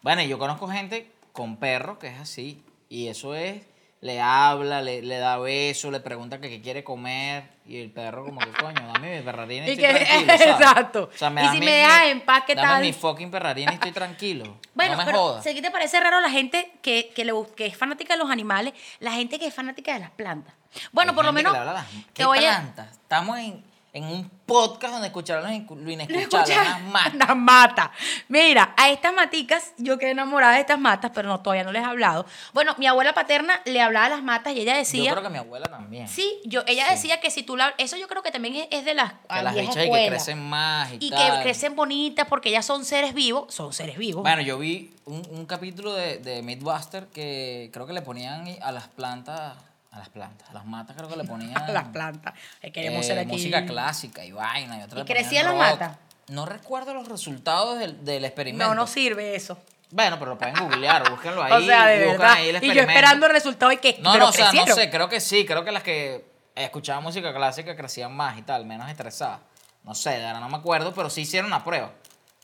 Bueno, 0.03 0.23
yo 0.23 0.39
conozco 0.39 0.69
gente 0.69 1.11
con 1.33 1.57
perros 1.57 1.99
que 1.99 2.09
es 2.09 2.19
así. 2.19 2.63
Y 2.89 3.07
eso 3.07 3.35
es, 3.35 3.63
le 4.03 4.21
habla, 4.21 4.81
le, 4.81 5.03
le 5.03 5.19
da 5.19 5.37
beso, 5.39 5.91
le 5.91 6.01
pregunta 6.01 6.41
que 6.41 6.49
qué 6.49 6.61
quiere 6.63 6.83
comer. 6.83 7.59
Y 7.67 7.79
el 7.81 7.91
perro 7.91 8.25
como 8.25 8.41
que, 8.41 8.51
coño, 8.53 8.81
dame 8.93 9.19
mi 9.19 9.23
perrarina 9.23 9.67
y, 9.69 9.69
Y 9.69 9.73
estoy 9.73 9.87
que- 9.87 9.93
tranquilo, 10.05 10.27
¿sabes? 10.39 10.47
exacto. 10.49 11.11
O 11.15 11.17
sea, 11.19 11.31
Y 11.31 11.35
das 11.35 11.51
si 11.53 11.61
mi- 11.61 11.67
me 11.67 11.87
mi- 11.87 12.11
en 12.11 12.21
paz, 12.23 12.45
¿qué 12.47 12.55
dame 12.55 12.69
tal? 12.69 12.81
mi 12.83 12.93
fucking 12.93 13.31
perrarina 13.31 13.73
y 13.73 13.75
estoy 13.75 13.93
tranquilo. 13.93 14.59
Bueno, 14.75 14.93
no 14.93 14.99
me 14.99 15.05
pero 15.05 15.19
jodas. 15.19 15.45
¿sí 15.45 15.61
te 15.61 15.71
parece 15.71 16.01
raro 16.01 16.21
la 16.21 16.31
gente 16.31 16.73
que, 16.83 17.11
que, 17.15 17.25
le, 17.25 17.33
que 17.57 17.67
es 17.67 17.77
fanática 17.77 18.15
de 18.15 18.19
los 18.21 18.31
animales, 18.31 18.73
la 19.01 19.13
gente 19.13 19.39
que 19.39 19.47
es 19.47 19.55
fanática 19.55 19.93
de 19.93 20.01
las 20.01 20.11
plantas? 20.11 20.55
Bueno, 20.93 21.11
Hay 21.13 21.17
por 21.17 21.25
lo 21.27 21.33
menos... 21.33 21.53
que 21.53 21.59
le 21.59 21.69
habla 21.69 21.73
a 21.73 21.83
las- 21.83 21.91
te 21.91 22.05
¿Qué 22.15 22.25
voy 22.25 22.39
plantas? 22.39 22.93
Estamos 22.93 23.39
en, 23.39 23.63
en 23.93 24.05
un 24.05 24.31
podcast 24.47 24.93
donde 24.93 25.09
escucharon 25.09 25.43
lo 25.45 25.91
inescuchable, 25.91 26.23
Escucha, 26.23 26.61
unas 26.63 26.83
matas. 26.83 27.15
Las 27.15 27.37
matas. 27.37 27.91
Mira, 28.29 28.73
a 28.77 28.89
estas 28.91 29.13
maticas, 29.13 29.73
yo 29.79 29.99
quedé 29.99 30.11
enamorada 30.13 30.55
de 30.55 30.61
estas 30.61 30.79
matas, 30.79 31.11
pero 31.15 31.29
no, 31.29 31.41
todavía 31.41 31.65
no 31.65 31.73
les 31.73 31.83
he 31.83 31.87
hablado. 31.87 32.25
Bueno, 32.53 32.75
mi 32.79 32.87
abuela 32.87 33.13
paterna 33.15 33.61
le 33.65 33.81
hablaba 33.81 34.07
a 34.07 34.09
las 34.11 34.23
matas 34.23 34.55
y 34.55 34.61
ella 34.61 34.73
Yo 34.75 34.79
decía. 34.79 35.11
creo 35.13 35.23
que 35.25 35.29
mi 35.31 35.39
abuela 35.39 35.67
también. 35.67 36.07
Sí, 36.09 36.41
yo, 36.45 36.63
ella 36.67 36.85
Sí. 36.87 36.93
decía 36.95 37.21
que 37.21 37.31
si 37.31 37.43
tú 37.43 37.57
la. 37.57 37.75
Eso 37.79 37.97
yo 37.97 38.07
creo 38.07 38.23
que 38.23 38.31
también 38.31 38.55
es, 38.57 38.69
es 38.71 38.85
de 38.85 38.95
las. 38.95 39.13
Que 39.13 39.19
a 39.29 39.43
las 39.43 39.55
bichas 39.55 39.85
y 39.87 39.91
que 39.91 40.07
crecen 40.09 40.39
más 40.49 40.93
y, 40.93 40.99
Y 41.01 41.11
tal. 41.11 41.37
que 41.39 41.43
crecen 41.43 41.75
bonitas 41.75 42.27
porque 42.29 42.49
ellas 42.51 42.65
son 42.67 42.85
seres 42.85 43.13
vivos. 43.15 43.53
Son 43.53 43.73
seres 43.73 43.99
vivos. 43.99 44.23
Bueno, 44.23 44.41
yo 44.43 44.59
vi 44.59 44.93
un, 45.05 45.27
un 45.31 45.47
capítulo 45.47 45.93
de, 45.95 46.19
de 46.19 46.43
Mythbuster 46.43 47.07
que 47.09 47.71
creo 47.73 47.87
que 47.87 47.93
le 47.93 48.03
ponían 48.03 48.47
a 48.63 48.71
las 48.73 48.87
plantas, 48.89 49.55
a 49.91 49.99
las 49.99 50.09
plantas, 50.09 50.49
a 50.51 50.53
las 50.53 50.65
matas 50.65 50.97
creo 50.97 51.09
que 51.09 51.17
le 51.17 51.25
ponían 51.25 51.57
a 51.63 51.73
las 51.73 51.89
plantas. 51.89 52.35
Eh, 52.63 52.73
Queremos 52.73 53.05
eh, 53.05 53.09
ser 53.09 53.19
aquí. 53.19 53.33
música 53.33 53.65
clásica 53.67 54.25
y 54.25 54.33
vaina. 54.33 54.79
Y, 54.79 54.83
otra 54.83 55.01
¿Y 55.01 55.05
crecían 55.05 55.47
las 55.47 55.57
matas? 55.57 55.97
No 56.29 56.47
recuerdo 56.47 56.95
los 56.95 57.09
resultados 57.09 57.79
del, 57.79 58.05
del 58.05 58.25
experimento. 58.25 58.69
No, 58.69 58.75
no 58.75 58.87
sirve 58.87 59.35
eso. 59.35 59.59
Bueno, 59.91 60.19
pero 60.19 60.33
lo 60.33 60.39
pueden 60.39 60.55
googlear, 60.55 61.11
búsquenlo 61.11 61.43
ahí. 61.43 61.53
o 61.53 61.67
sea, 61.67 61.87
de 61.87 61.99
verdad. 61.99 62.33
ahí 62.33 62.49
el 62.51 62.63
Y 62.63 62.73
yo 62.73 62.83
esperando 62.83 63.27
el 63.27 63.33
resultado 63.33 63.73
y 63.73 63.79
que. 63.79 63.99
No, 64.01 64.13
pero 64.13 64.25
no, 64.25 64.31
o 64.31 64.33
sea, 64.33 64.53
no 64.53 64.67
sé, 64.67 64.91
creo 64.91 65.09
que 65.09 65.21
sí, 65.21 65.45
creo 65.45 65.65
que 65.65 65.73
las 65.73 65.83
que 65.83 66.25
escuchaban 66.55 67.03
música 67.03 67.35
clásica 67.35 67.77
crecían 67.77 68.15
más 68.15 68.39
y 68.39 68.43
tal, 68.43 68.65
menos 68.67 68.89
estresadas. 68.89 69.41
No 69.83 69.95
sé, 69.95 70.11
de 70.11 70.27
ahora 70.27 70.41
no 70.41 70.49
me 70.49 70.59
acuerdo, 70.59 70.95
pero 70.95 71.11
sí 71.11 71.23
hicieron 71.23 71.51
una 71.51 71.65
prueba 71.65 71.93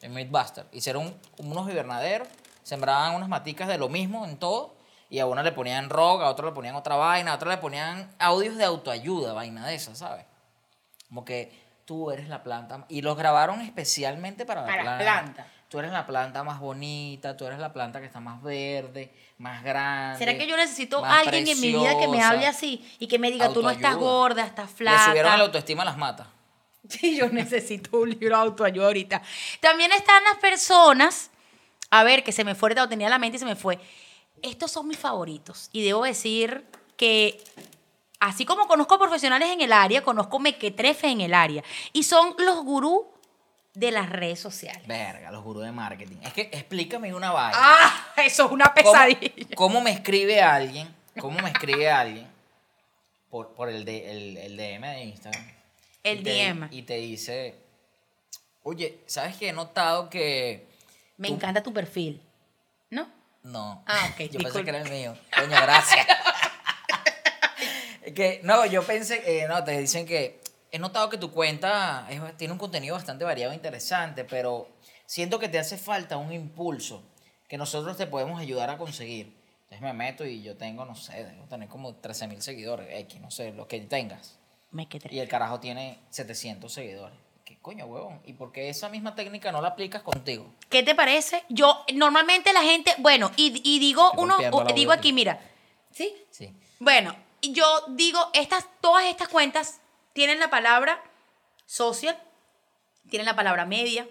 en 0.00 0.14
Mythbuster. 0.14 0.66
Hicieron 0.72 1.14
unos 1.38 1.70
hibernaderos, 1.70 2.28
sembraban 2.62 3.14
unas 3.14 3.28
maticas 3.28 3.68
de 3.68 3.78
lo 3.78 3.88
mismo 3.88 4.24
en 4.24 4.38
todo, 4.38 4.75
y 5.10 5.18
a 5.18 5.26
una 5.26 5.42
le 5.42 5.52
ponían 5.52 5.88
rock, 5.90 6.22
a 6.22 6.28
otra 6.30 6.46
le 6.46 6.52
ponían 6.52 6.74
otra 6.74 6.96
vaina, 6.96 7.32
a 7.32 7.34
otra 7.36 7.50
le 7.50 7.58
ponían 7.58 8.10
audios 8.18 8.56
de 8.56 8.64
autoayuda, 8.64 9.32
vaina 9.32 9.66
de 9.66 9.74
esas, 9.74 9.98
¿sabes? 9.98 10.24
Como 11.08 11.24
que 11.24 11.52
tú 11.84 12.10
eres 12.10 12.28
la 12.28 12.42
planta, 12.42 12.84
y 12.88 13.02
los 13.02 13.16
grabaron 13.16 13.60
especialmente 13.60 14.44
para 14.44 14.62
la 14.62 14.66
Para 14.66 14.84
la 14.84 14.98
planta. 14.98 15.32
planta. 15.34 15.52
Tú 15.68 15.80
eres 15.80 15.90
la 15.90 16.06
planta 16.06 16.44
más 16.44 16.60
bonita, 16.60 17.36
tú 17.36 17.44
eres 17.44 17.58
la 17.58 17.72
planta 17.72 17.98
que 18.00 18.06
está 18.06 18.20
más 18.20 18.40
verde, 18.40 19.12
más 19.38 19.64
grande. 19.64 20.18
¿Será 20.18 20.36
que 20.38 20.46
yo 20.46 20.56
necesito 20.56 21.04
alguien 21.04 21.46
en 21.48 21.60
mi 21.60 21.68
vida 21.68 21.90
que 21.90 22.06
me 22.06 22.18
preciosa? 22.18 22.30
hable 22.30 22.46
así 22.46 22.96
y 23.00 23.08
que 23.08 23.18
me 23.18 23.30
diga, 23.32 23.52
tú 23.52 23.62
no 23.62 23.70
estás 23.70 23.96
gorda, 23.96 24.44
estás 24.46 24.70
Le 24.78 24.90
subieron 24.90 25.14
la 25.14 25.36
flaca? 25.36 25.42
autoestima 25.42 25.82
a 25.82 25.86
las 25.86 25.96
matas. 25.96 26.28
Sí, 26.88 27.16
yo 27.16 27.28
necesito 27.30 27.98
un 27.98 28.10
libro 28.10 28.36
de 28.36 28.42
autoayuda 28.44 28.86
ahorita. 28.86 29.20
También 29.60 29.90
están 29.90 30.22
las 30.22 30.36
personas, 30.36 31.30
a 31.90 32.04
ver, 32.04 32.22
que 32.22 32.30
se 32.30 32.44
me 32.44 32.54
fue, 32.54 32.72
lo 32.76 32.88
tenía 32.88 33.08
en 33.08 33.10
la 33.10 33.18
mente 33.18 33.36
y 33.36 33.40
se 33.40 33.44
me 33.44 33.56
fue. 33.56 33.80
Estos 34.46 34.70
son 34.72 34.88
mis 34.88 34.98
favoritos. 34.98 35.68
Y 35.72 35.84
debo 35.84 36.04
decir 36.04 36.64
que, 36.96 37.42
así 38.20 38.44
como 38.46 38.66
conozco 38.66 38.98
profesionales 38.98 39.50
en 39.50 39.60
el 39.60 39.72
área, 39.72 40.02
conozco 40.02 40.38
mequetrefes 40.38 41.10
en 41.12 41.20
el 41.20 41.34
área. 41.34 41.62
Y 41.92 42.04
son 42.04 42.34
los 42.38 42.62
gurús 42.64 43.02
de 43.74 43.90
las 43.90 44.08
redes 44.08 44.40
sociales. 44.40 44.86
Verga, 44.86 45.30
los 45.30 45.42
gurús 45.44 45.64
de 45.64 45.72
marketing. 45.72 46.16
Es 46.22 46.32
que 46.32 46.42
explícame 46.42 47.12
una 47.14 47.30
vaina. 47.32 47.58
¡Ah! 47.60 48.06
Eso 48.16 48.46
es 48.46 48.50
una 48.52 48.72
¿Cómo, 48.72 48.92
pesadilla. 48.92 49.30
cómo 49.54 49.80
me 49.82 49.90
escribe 49.90 50.40
alguien? 50.40 50.94
¿Cómo 51.20 51.38
me 51.40 51.48
escribe 51.50 51.90
alguien? 51.90 52.26
Por, 53.28 53.48
por 53.54 53.68
el, 53.68 53.84
de, 53.84 54.10
el, 54.10 54.36
el 54.38 54.56
DM 54.56 54.80
de 54.86 55.04
Instagram. 55.04 55.52
El 56.04 56.20
Y 56.20 56.22
te- 56.22 56.30
DM. 56.52 56.68
Y 56.70 56.82
te 56.82 56.94
dice, 56.98 57.54
oye, 58.62 59.00
¿sabes 59.06 59.36
qué? 59.36 59.48
He 59.48 59.52
notado 59.52 60.08
que... 60.08 60.66
Me 61.18 61.28
tú- 61.28 61.34
encanta 61.34 61.62
tu 61.62 61.72
perfil. 61.72 62.22
¿No? 62.90 63.08
No. 63.46 63.82
Ah, 63.86 64.10
ok, 64.12 64.28
Yo 64.30 64.40
pensé 64.40 64.62
que 64.64 64.70
era 64.70 64.80
el 64.80 64.90
mío. 64.90 65.16
Coño, 65.34 65.50
gracias. 65.50 66.06
Que, 68.14 68.40
no, 68.44 68.64
yo 68.66 68.84
pensé, 68.84 69.20
eh, 69.26 69.48
no, 69.48 69.64
te 69.64 69.76
dicen 69.80 70.06
que 70.06 70.40
he 70.70 70.78
notado 70.78 71.10
que 71.10 71.18
tu 71.18 71.32
cuenta 71.32 72.06
es- 72.08 72.36
tiene 72.36 72.52
un 72.52 72.58
contenido 72.58 72.94
bastante 72.94 73.24
variado 73.24 73.52
e 73.52 73.56
interesante, 73.56 74.24
pero 74.24 74.68
siento 75.06 75.38
que 75.40 75.48
te 75.48 75.58
hace 75.58 75.76
falta 75.76 76.16
un 76.16 76.32
impulso 76.32 77.02
que 77.48 77.58
nosotros 77.58 77.96
te 77.96 78.06
podemos 78.06 78.40
ayudar 78.40 78.70
a 78.70 78.78
conseguir. 78.78 79.36
Entonces 79.64 79.80
me 79.80 79.92
meto 79.92 80.24
y 80.24 80.40
yo 80.42 80.56
tengo, 80.56 80.84
no 80.84 80.94
sé, 80.94 81.24
debo 81.24 81.46
tener 81.46 81.68
como 81.68 81.96
13 81.96 82.28
mil 82.28 82.40
seguidores, 82.40 82.86
X, 83.00 83.20
no 83.20 83.30
sé, 83.32 83.50
lo 83.52 83.66
que 83.66 83.80
tengas. 83.80 84.38
Mequetrefe. 84.70 85.14
Y 85.14 85.18
el 85.18 85.28
carajo 85.28 85.58
tiene 85.58 85.98
700 86.10 86.72
seguidores. 86.72 87.18
¿Qué 87.66 87.72
coño, 87.72 87.86
huevón? 87.86 88.20
¿Y 88.24 88.34
por 88.34 88.52
qué 88.52 88.68
esa 88.68 88.88
misma 88.88 89.16
técnica 89.16 89.50
no 89.50 89.60
la 89.60 89.68
aplicas 89.68 90.00
contigo? 90.02 90.54
¿Qué 90.70 90.84
te 90.84 90.94
parece? 90.94 91.42
Yo, 91.48 91.84
normalmente 91.94 92.52
la 92.52 92.62
gente, 92.62 92.94
bueno, 92.98 93.32
y, 93.34 93.60
y 93.64 93.80
digo 93.80 94.04
Estoy 94.12 94.22
uno, 94.22 94.36
digo 94.72 94.90
boca. 94.90 94.94
aquí, 95.00 95.12
mira, 95.12 95.40
¿sí? 95.90 96.14
Sí. 96.30 96.54
Bueno, 96.78 97.16
yo 97.42 97.64
digo, 97.88 98.20
estas, 98.34 98.68
todas 98.80 99.06
estas 99.06 99.26
cuentas 99.26 99.80
tienen 100.12 100.38
la 100.38 100.48
palabra 100.48 101.02
social, 101.64 102.16
tienen 103.10 103.26
la 103.26 103.34
palabra 103.34 103.64
media, 103.66 104.06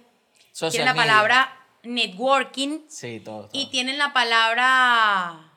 Social 0.51 0.71
tienen 0.71 0.87
la 0.87 0.93
media. 0.93 1.13
palabra 1.13 1.67
networking 1.83 2.79
Sí, 2.89 3.21
todo. 3.21 3.43
todo. 3.43 3.49
y 3.53 3.69
tienen 3.69 3.97
la 3.97 4.11
palabra 4.11 5.49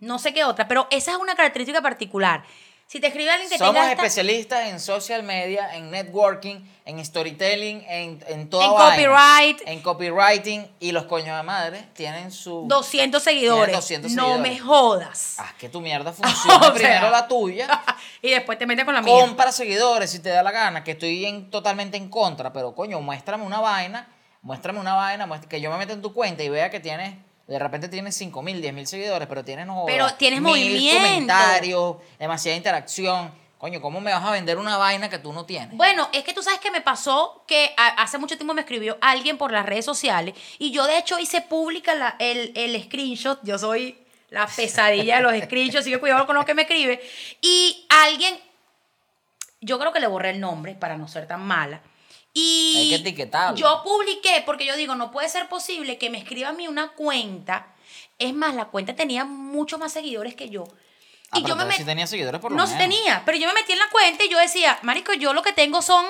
no 0.00 0.18
sé 0.18 0.34
qué 0.34 0.42
otra, 0.42 0.66
pero 0.66 0.88
esa 0.90 1.12
es 1.12 1.16
una 1.16 1.36
característica 1.36 1.80
particular. 1.80 2.44
Si 2.88 3.00
te 3.00 3.08
escribe 3.08 3.30
alguien 3.30 3.50
que 3.50 3.58
Somos 3.58 3.84
especialistas 3.84 4.68
en 4.68 4.78
social 4.78 5.24
media, 5.24 5.74
en 5.74 5.90
networking, 5.90 6.60
en 6.84 7.04
storytelling, 7.04 7.84
en, 7.88 8.24
en 8.28 8.48
toda 8.48 8.64
En 8.64 8.72
vaina. 8.72 9.08
copyright. 9.08 9.62
En 9.66 9.82
copywriting. 9.82 10.68
Y 10.78 10.92
los 10.92 11.06
coños 11.06 11.36
de 11.36 11.42
madre 11.42 11.88
tienen 11.94 12.30
su... 12.30 12.64
200 12.68 13.20
seguidores. 13.20 13.74
200 13.74 14.12
no 14.12 14.22
seguidores. 14.22 14.52
me 14.52 14.58
jodas. 14.60 15.34
Haz 15.40 15.54
que 15.54 15.68
tu 15.68 15.80
mierda 15.80 16.12
funcione. 16.12 16.56
O 16.58 16.62
sea. 16.62 16.74
Primero 16.74 17.10
la 17.10 17.26
tuya. 17.26 17.82
y 18.22 18.30
después 18.30 18.56
te 18.56 18.66
metes 18.66 18.84
con 18.84 18.94
la 18.94 19.02
mía. 19.02 19.18
Compra 19.18 19.50
seguidores 19.50 20.08
si 20.08 20.20
te 20.20 20.28
da 20.28 20.44
la 20.44 20.52
gana, 20.52 20.84
que 20.84 20.92
estoy 20.92 21.26
en, 21.26 21.50
totalmente 21.50 21.96
en 21.96 22.08
contra, 22.08 22.52
pero 22.52 22.72
coño, 22.72 23.00
muéstrame 23.00 23.42
una 23.44 23.58
vaina, 23.58 24.08
muéstrame 24.42 24.78
una 24.78 24.94
vaina, 24.94 25.28
que 25.48 25.60
yo 25.60 25.72
me 25.72 25.78
meta 25.78 25.92
en 25.92 26.02
tu 26.02 26.12
cuenta 26.12 26.44
y 26.44 26.48
vea 26.48 26.70
que 26.70 26.78
tienes, 26.78 27.16
de 27.46 27.58
repente 27.58 27.88
tienes 27.88 28.16
5 28.16 28.42
mil, 28.42 28.60
10 28.60 28.74
mil 28.74 28.86
seguidores, 28.86 29.28
pero 29.28 29.44
tienes, 29.44 29.66
no, 29.66 29.84
Pero 29.86 30.12
tienes 30.14 30.40
mil 30.40 30.50
movimiento. 30.50 31.00
comentarios, 31.02 31.96
demasiada 32.18 32.56
interacción. 32.56 33.30
Coño, 33.58 33.80
¿cómo 33.80 34.00
me 34.00 34.12
vas 34.12 34.22
a 34.24 34.30
vender 34.32 34.58
una 34.58 34.76
vaina 34.76 35.08
que 35.08 35.18
tú 35.18 35.32
no 35.32 35.46
tienes? 35.46 35.70
Bueno, 35.76 36.08
es 36.12 36.24
que 36.24 36.34
tú 36.34 36.42
sabes 36.42 36.60
que 36.60 36.70
me 36.70 36.82
pasó 36.82 37.42
que 37.46 37.72
hace 37.76 38.18
mucho 38.18 38.36
tiempo 38.36 38.52
me 38.52 38.60
escribió 38.60 38.98
alguien 39.00 39.38
por 39.38 39.50
las 39.50 39.64
redes 39.64 39.84
sociales 39.84 40.34
y 40.58 40.72
yo 40.72 40.86
de 40.86 40.98
hecho 40.98 41.18
hice 41.18 41.40
pública 41.40 41.94
la- 41.94 42.16
el, 42.18 42.52
el 42.54 42.82
screenshot. 42.84 43.38
Yo 43.44 43.56
soy 43.58 43.96
la 44.28 44.46
pesadilla 44.46 45.16
de 45.16 45.22
los 45.22 45.32
screenshots, 45.44 45.80
así 45.82 45.90
que 45.90 45.98
cuidado 46.00 46.26
con 46.26 46.36
lo 46.36 46.44
que 46.44 46.52
me 46.52 46.62
escribe. 46.62 47.00
Y 47.40 47.86
alguien, 47.88 48.38
yo 49.60 49.78
creo 49.78 49.92
que 49.92 50.00
le 50.00 50.06
borré 50.06 50.30
el 50.30 50.40
nombre 50.40 50.74
para 50.74 50.96
no 50.98 51.08
ser 51.08 51.26
tan 51.26 51.40
mala. 51.42 51.80
Y 52.38 52.74
Hay 52.76 52.88
que 52.90 52.94
etiquetarlo. 52.96 53.56
Yo 53.56 53.80
publiqué 53.82 54.42
porque 54.44 54.66
yo 54.66 54.76
digo, 54.76 54.94
no 54.94 55.10
puede 55.10 55.26
ser 55.30 55.48
posible 55.48 55.96
que 55.96 56.10
me 56.10 56.18
escriba 56.18 56.50
a 56.50 56.52
mí 56.52 56.68
una 56.68 56.88
cuenta. 56.92 57.68
Es 58.18 58.34
más, 58.34 58.54
la 58.54 58.66
cuenta 58.66 58.94
tenía 58.94 59.24
muchos 59.24 59.78
más 59.80 59.90
seguidores 59.92 60.34
que 60.34 60.50
yo. 60.50 60.64
Ah, 61.30 61.38
y 61.38 61.42
pero 61.42 61.48
yo 61.48 61.56
me 61.56 61.64
met- 61.64 61.84
tenía 61.86 62.06
seguidores 62.06 62.38
por 62.42 62.50
lo 62.52 62.58
no 62.58 62.64
menos. 62.66 62.78
tenía, 62.78 63.22
pero 63.24 63.38
yo 63.38 63.48
me 63.48 63.54
metí 63.54 63.72
en 63.72 63.78
la 63.78 63.88
cuenta 63.88 64.22
y 64.24 64.28
yo 64.28 64.38
decía, 64.38 64.78
marico, 64.82 65.14
yo 65.14 65.32
lo 65.32 65.42
que 65.42 65.54
tengo 65.54 65.80
son 65.80 66.04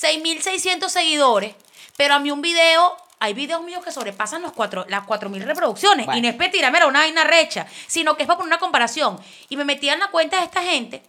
6.600 0.00 0.88
seguidores, 0.88 1.54
pero 1.96 2.14
a 2.14 2.18
mí 2.20 2.30
un 2.30 2.40
video, 2.40 2.96
hay 3.18 3.34
videos 3.34 3.62
míos 3.62 3.84
que 3.84 3.92
sobrepasan 3.92 4.40
los 4.42 4.52
cuatro, 4.52 4.86
las 4.88 5.04
4.000 5.06 5.42
reproducciones. 5.44 6.06
Bueno. 6.06 6.18
Y 6.18 6.22
no 6.22 6.28
es 6.28 6.34
para 6.36 6.50
mira, 6.70 6.86
una 6.86 7.00
vaina 7.00 7.24
recha, 7.24 7.66
sino 7.86 8.16
que 8.16 8.22
es 8.22 8.26
para 8.26 8.38
poner 8.38 8.48
una 8.48 8.58
comparación. 8.58 9.18
Y 9.50 9.56
me 9.56 9.64
metí 9.66 9.88
en 9.90 9.98
la 9.98 10.08
cuenta 10.08 10.38
de 10.38 10.44
esta 10.44 10.62
gente 10.62 11.02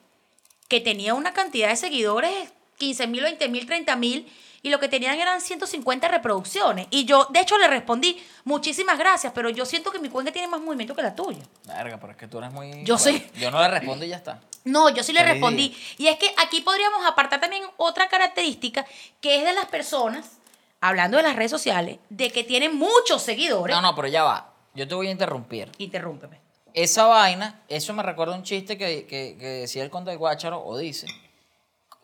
que 0.67 0.81
tenía 0.81 1.13
una 1.13 1.33
cantidad 1.33 1.69
de 1.69 1.75
seguidores, 1.77 2.49
15.000, 2.79 3.37
20.000, 3.39 3.65
30.000, 3.85 4.25
y 4.61 4.69
lo 4.69 4.79
que 4.79 4.87
tenían 4.89 5.19
eran 5.19 5.39
150 5.41 6.07
reproducciones. 6.07 6.87
Y 6.89 7.05
yo, 7.05 7.25
de 7.31 7.39
hecho, 7.41 7.57
le 7.57 7.67
respondí, 7.67 8.21
muchísimas 8.43 8.97
gracias, 8.97 9.31
pero 9.33 9.49
yo 9.49 9.65
siento 9.65 9.91
que 9.91 9.99
mi 9.99 10.09
cuenta 10.09 10.31
tiene 10.31 10.47
más 10.47 10.61
movimiento 10.61 10.95
que 10.95 11.01
la 11.01 11.15
tuya. 11.15 11.41
Verga, 11.65 11.97
pero 11.99 12.11
es 12.11 12.17
que 12.17 12.27
tú 12.27 12.39
eres 12.39 12.51
muy... 12.51 12.83
Yo 12.83 12.97
soy- 12.97 13.25
Yo 13.35 13.51
no 13.51 13.61
le 13.61 13.67
respondo 13.69 14.05
y 14.05 14.09
ya 14.09 14.17
está. 14.17 14.41
No, 14.65 14.89
yo 14.89 15.01
sí 15.03 15.13
le 15.13 15.23
respondí. 15.23 15.75
Y 15.97 16.07
es 16.07 16.17
que 16.17 16.33
aquí 16.37 16.61
podríamos 16.61 17.05
apartar 17.05 17.39
también 17.39 17.63
otra 17.77 18.09
característica 18.09 18.85
que 19.21 19.37
es 19.39 19.45
de 19.45 19.53
las 19.53 19.65
personas, 19.67 20.37
hablando 20.81 21.15
de 21.17 21.23
las 21.23 21.35
redes 21.35 21.51
sociales, 21.51 21.99
de 22.09 22.29
que 22.31 22.43
tienen 22.43 22.75
muchos 22.75 23.21
seguidores. 23.21 23.75
No, 23.75 23.81
no, 23.81 23.95
pero 23.95 24.07
ya 24.09 24.23
va. 24.23 24.53
Yo 24.73 24.87
te 24.87 24.93
voy 24.95 25.07
a 25.07 25.11
interrumpir. 25.11 25.71
Interrúmpeme. 25.77 26.39
Esa 26.73 27.05
vaina, 27.05 27.61
eso 27.69 27.93
me 27.93 28.03
recuerda 28.03 28.35
un 28.35 28.43
chiste 28.43 28.77
que, 28.77 29.05
que- 29.07 29.35
que 29.39 29.45
decía 29.47 29.83
el 29.83 29.89
conde 29.89 30.11
de 30.11 30.17
Guácharo, 30.17 30.63
o 30.63 30.77
dice. 30.77 31.07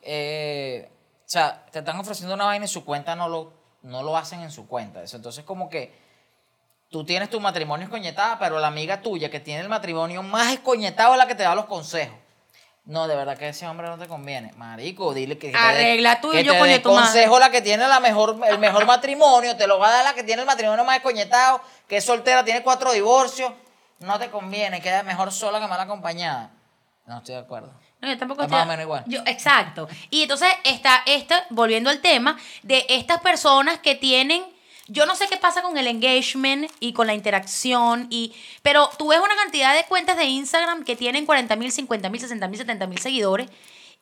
Eh, 0.01 0.89
sea, 1.34 1.66
te 1.72 1.80
están 1.80 2.00
ofreciendo 2.00 2.36
una 2.36 2.46
vaina 2.46 2.66
y 2.66 2.68
su 2.68 2.86
cuenta 2.86 3.16
no 3.16 3.28
lo, 3.28 3.54
no 3.82 4.04
lo 4.04 4.16
hacen 4.16 4.42
en 4.42 4.52
su 4.52 4.68
cuenta. 4.68 5.02
Eso, 5.02 5.18
Entonces, 5.18 5.44
como 5.44 5.70
que 5.70 5.94
tú 6.90 7.04
tienes 7.04 7.30
tu 7.30 7.40
matrimonio 7.40 7.86
escoñetado, 7.86 8.38
pero 8.40 8.60
la 8.60 8.68
amiga 8.68 9.02
tuya 9.02 9.32
que 9.32 9.40
tiene 9.40 9.62
el 9.62 9.70
matrimonio 9.70 10.22
más 10.22 10.54
escoñetado 10.54 11.13
es 11.13 11.18
la 11.18 11.28
que 11.28 11.36
te 11.36 11.44
da 11.44 11.56
los 11.56 11.66
consejos. 11.66 12.16
No, 12.86 13.08
de 13.08 13.16
verdad 13.16 13.38
que 13.38 13.48
ese 13.50 13.66
hombre 13.66 13.88
no 13.88 13.98
te 13.98 14.08
conviene. 14.08 14.52
Marico, 14.58 15.13
dile 15.13 15.38
que 15.38 15.54
Arregla 15.56 16.20
tú 16.20 16.34
y 16.34 16.44
yo, 16.44 16.54
dé 16.54 16.80
tu 16.80 16.92
madre. 16.92 17.04
consejo 17.06 17.40
la 17.40 17.50
que 17.50 17.62
tiene 17.62 17.88
la 17.88 18.00
mejor, 18.02 18.38
el 18.46 18.60
mejor 18.60 18.86
matrimonio, 18.86 19.56
te 19.56 19.68
lo 19.68 19.80
va 19.80 19.88
a 19.88 19.92
dar 19.92 20.04
la 20.04 20.13
que 20.13 20.24
tiene 20.24 20.42
el 20.42 20.46
matrimonio 20.46 20.84
más 20.84 20.98
escoñetado, 20.98 21.62
que 21.88 21.98
es 21.98 22.04
soltera, 22.04 22.44
tiene 22.44 22.62
cuatro 22.62 22.92
divorcios. 22.92 23.52
No 24.00 24.20
te 24.20 24.30
conviene, 24.30 24.82
queda 24.82 25.02
mejor 25.02 25.32
sola 25.32 25.62
que 25.62 25.68
mal 25.68 25.80
acompañada. 25.80 26.52
No 27.06 27.20
estoy 27.20 27.36
de 27.36 27.42
acuerdo. 27.42 27.72
No, 28.03 28.10
yo 28.10 28.17
tampoco 28.17 28.41
Es 28.41 28.45
estoy- 28.48 28.57
más 28.60 28.65
o 28.65 28.69
menos 28.69 28.83
igual. 28.83 29.03
Yo- 29.07 29.22
exacto. 29.25 29.88
Y 30.10 30.22
entonces 30.24 30.50
está 30.65 31.01
esta, 31.05 31.45
volviendo 31.50 31.89
al 31.89 32.00
tema, 32.01 32.38
de 32.62 32.86
estas 32.89 33.22
personas 33.22 33.79
que 33.79 33.95
tienen. 33.95 34.43
Yo 34.88 35.05
no 35.05 35.15
sé 35.15 35.27
qué 35.29 35.38
pasa 35.38 35.62
con 35.62 35.77
el 35.77 35.88
engagement 35.88 36.69
y 36.81 36.91
con 36.91 37.07
la 37.07 37.13
interacción, 37.13 38.07
y, 38.10 38.33
pero 38.62 38.89
tú 38.98 39.07
ves 39.07 39.19
una 39.24 39.33
cantidad 39.38 39.74
de 39.74 39.86
cuentas 39.86 40.17
de 40.17 40.25
Instagram 40.25 40.83
que 40.83 40.98
tienen 40.98 41.25
40 41.25 41.55
mil, 41.55 41.72
50 41.72 42.10
mil, 42.10 42.19
60 42.19 42.48
mil, 42.50 42.57
70 42.60 42.88
mil 42.88 43.00
seguidores. 43.00 43.50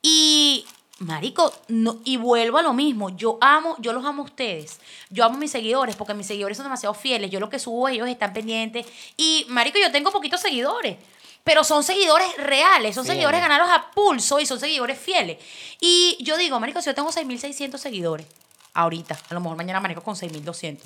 Y, 0.02 0.64
marico, 0.98 1.52
no, 1.68 2.00
y 2.04 2.16
vuelvo 2.16 2.58
a 2.58 2.62
lo 2.62 2.72
mismo. 2.72 3.10
Yo 3.16 3.38
amo, 3.40 3.76
yo 3.78 3.92
los 3.92 4.04
amo 4.04 4.22
a 4.22 4.24
ustedes. 4.26 4.80
Yo 5.08 5.24
amo 5.24 5.36
a 5.36 5.38
mis 5.38 5.52
seguidores 5.52 5.94
porque 5.94 6.14
mis 6.14 6.26
seguidores 6.26 6.56
son 6.56 6.64
demasiado 6.64 6.94
fieles. 6.94 7.30
Yo 7.30 7.38
lo 7.38 7.48
que 7.48 7.60
subo, 7.60 7.88
ellos 7.88 8.08
están 8.08 8.32
pendientes. 8.32 8.84
Y, 9.16 9.46
marico, 9.48 9.78
yo 9.78 9.92
tengo 9.92 10.10
poquitos 10.10 10.40
seguidores. 10.40 10.96
Pero 11.44 11.64
son 11.64 11.82
seguidores 11.82 12.28
reales, 12.36 12.94
son 12.94 13.04
seguidores 13.04 13.40
ganados 13.40 13.68
a 13.70 13.90
pulso 13.90 14.38
y 14.38 14.46
son 14.46 14.60
seguidores 14.60 14.98
fieles. 14.98 15.38
Y 15.80 16.16
yo 16.20 16.36
digo, 16.36 16.60
marico, 16.60 16.80
si 16.80 16.86
yo 16.86 16.94
tengo 16.94 17.10
6.600 17.10 17.78
seguidores, 17.78 18.26
ahorita, 18.74 19.18
a 19.28 19.34
lo 19.34 19.40
mejor 19.40 19.56
mañana 19.56 19.80
marico 19.80 20.02
con 20.02 20.14
6.200. 20.14 20.78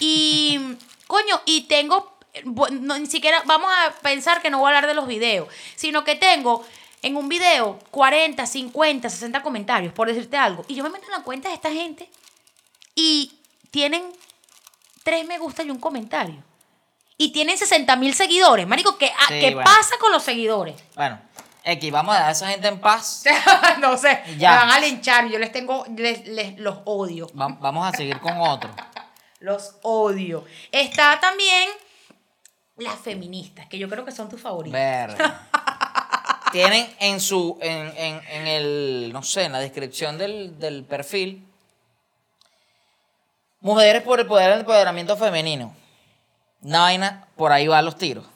Y, 0.00 0.58
coño, 1.06 1.40
y 1.46 1.62
tengo, 1.62 2.16
bu- 2.44 2.70
no, 2.70 2.98
ni 2.98 3.06
siquiera, 3.06 3.42
vamos 3.46 3.70
a 3.72 3.92
pensar 4.00 4.42
que 4.42 4.50
no 4.50 4.58
voy 4.58 4.66
a 4.66 4.76
hablar 4.76 4.86
de 4.88 4.94
los 4.94 5.06
videos, 5.06 5.48
sino 5.76 6.02
que 6.02 6.16
tengo 6.16 6.66
en 7.02 7.16
un 7.16 7.28
video 7.28 7.78
40, 7.92 8.44
50, 8.46 9.08
60 9.08 9.42
comentarios, 9.42 9.92
por 9.92 10.08
decirte 10.08 10.36
algo. 10.36 10.64
Y 10.66 10.74
yo 10.74 10.82
me 10.82 10.90
meto 10.90 11.04
en 11.06 11.12
la 11.12 11.22
cuenta 11.22 11.48
de 11.48 11.54
esta 11.54 11.70
gente 11.70 12.10
y 12.96 13.32
tienen 13.70 14.02
tres 15.04 15.24
me 15.26 15.38
gusta 15.38 15.62
y 15.62 15.70
un 15.70 15.78
comentario. 15.78 16.42
Y 17.22 17.32
tienen 17.32 17.58
60 17.58 17.96
mil 17.96 18.14
seguidores. 18.14 18.66
Marico, 18.66 18.96
¿qué, 18.96 19.12
ah, 19.14 19.24
Sí, 19.28 19.40
¿qué 19.40 19.54
bueno. 19.54 19.70
pasa 19.70 19.96
con 20.00 20.10
los 20.10 20.22
seguidores? 20.22 20.74
Bueno, 20.96 21.20
X, 21.64 21.92
vamos 21.92 22.14
a 22.14 22.16
dejar 22.16 22.28
a 22.30 22.32
esa 22.32 22.48
gente 22.48 22.66
en 22.68 22.80
paz. 22.80 23.24
no 23.78 23.98
sé, 23.98 24.22
Ya. 24.38 24.52
me 24.52 24.56
van 24.56 24.70
a 24.70 24.80
linchar, 24.80 25.28
yo 25.28 25.38
les 25.38 25.52
tengo, 25.52 25.84
les, 25.98 26.26
les- 26.26 26.58
los 26.58 26.78
odio, 26.86 27.26
Va- 27.38 27.48
vamos 27.60 27.86
a 27.86 27.94
seguir 27.94 28.18
con 28.20 28.38
otro. 28.40 28.70
los 29.40 29.74
odio. 29.82 30.46
Está 30.72 31.20
también 31.20 31.68
las 32.78 32.98
feministas, 32.98 33.66
que 33.68 33.76
yo 33.78 33.86
creo 33.90 34.06
que 34.06 34.12
son 34.12 34.30
tus 34.30 34.40
favoritas. 34.40 35.14
Tienen 36.52 36.90
en 37.00 37.20
su, 37.20 37.58
en, 37.60 37.92
en, 37.98 38.20
en 38.30 38.46
el, 38.46 39.10
no 39.12 39.22
sé, 39.22 39.42
en 39.44 39.52
la 39.52 39.58
descripción 39.58 40.16
del, 40.16 40.58
del 40.58 40.84
perfil, 40.84 41.46
mujeres 43.60 44.02
por 44.04 44.20
el 44.20 44.26
poder 44.26 44.48
del 44.52 44.60
empoderamiento 44.60 45.18
femenino. 45.18 45.76
Una 46.62 46.80
vaina, 46.80 47.26
por 47.36 47.52
ahí 47.52 47.66
van 47.68 47.84
los 47.84 47.96
tiros. 47.96 48.26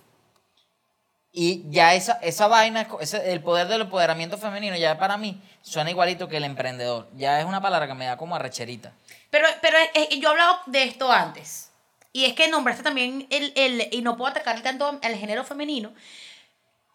Y 1.33 1.69
ya 1.71 1.95
esa, 1.95 2.13
esa 2.23 2.47
vaina, 2.47 2.87
ese- 3.01 3.33
el 3.33 3.43
poder 3.43 3.67
del 3.67 3.83
empoderamiento 3.83 4.39
femenino, 4.39 4.77
ya 4.77 4.99
para 4.99 5.17
mí 5.17 5.41
suena 5.63 5.91
igualito 5.91 6.29
que 6.29 6.37
el 6.37 6.45
emprendedor. 6.45 7.09
Ya 7.17 7.41
es 7.41 7.45
una 7.47 7.61
palabra 7.61 7.89
que 7.89 7.95
me 7.95 8.07
da 8.07 8.17
como 8.17 8.37
arrecherita. 8.37 8.93
Pero, 9.31 9.49
pero 9.61 9.77
eh, 9.95 10.09
yo 10.21 10.29
he 10.29 10.31
hablado 10.31 10.59
de 10.67 10.85
esto 10.85 11.11
antes. 11.11 11.71
Y 12.13 12.27
es 12.27 12.35
que 12.35 12.47
nombraste 12.49 12.85
también 12.85 13.27
el, 13.31 13.53
el, 13.57 13.89
y 13.91 14.01
no 14.01 14.17
puedo 14.17 14.31
atacar 14.31 14.63
tanto 14.63 15.01
al 15.03 15.15
género 15.17 15.43
femenino, 15.43 15.93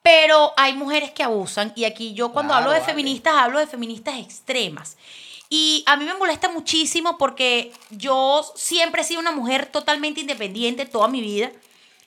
pero 0.01 0.53
hay 0.55 0.73
mujeres 0.73 1.11
que 1.11 1.23
abusan. 1.23 1.73
Y 1.75 1.83
aquí 1.83 2.13
yo 2.13 2.31
cuando 2.31 2.53
Claro, 2.53 2.63
hablo 2.69 2.71
de 2.73 2.79
vale. 2.79 2.91
feministas, 2.93 3.33
hablo 3.35 3.59
de 3.59 3.67
feministas 3.67 4.17
extremas. 4.17 4.95
Y 5.49 5.83
a 5.87 5.95
mí 5.97 6.05
me 6.05 6.13
molesta 6.13 6.47
muchísimo 6.49 7.17
porque 7.17 7.71
yo 7.89 8.43
siempre 8.55 9.01
he 9.01 9.03
sido 9.05 9.19
una 9.19 9.31
mujer 9.31 9.65
totalmente 9.65 10.21
independiente 10.21 10.85
toda 10.85 11.07
mi 11.07 11.21
vida. 11.21 11.51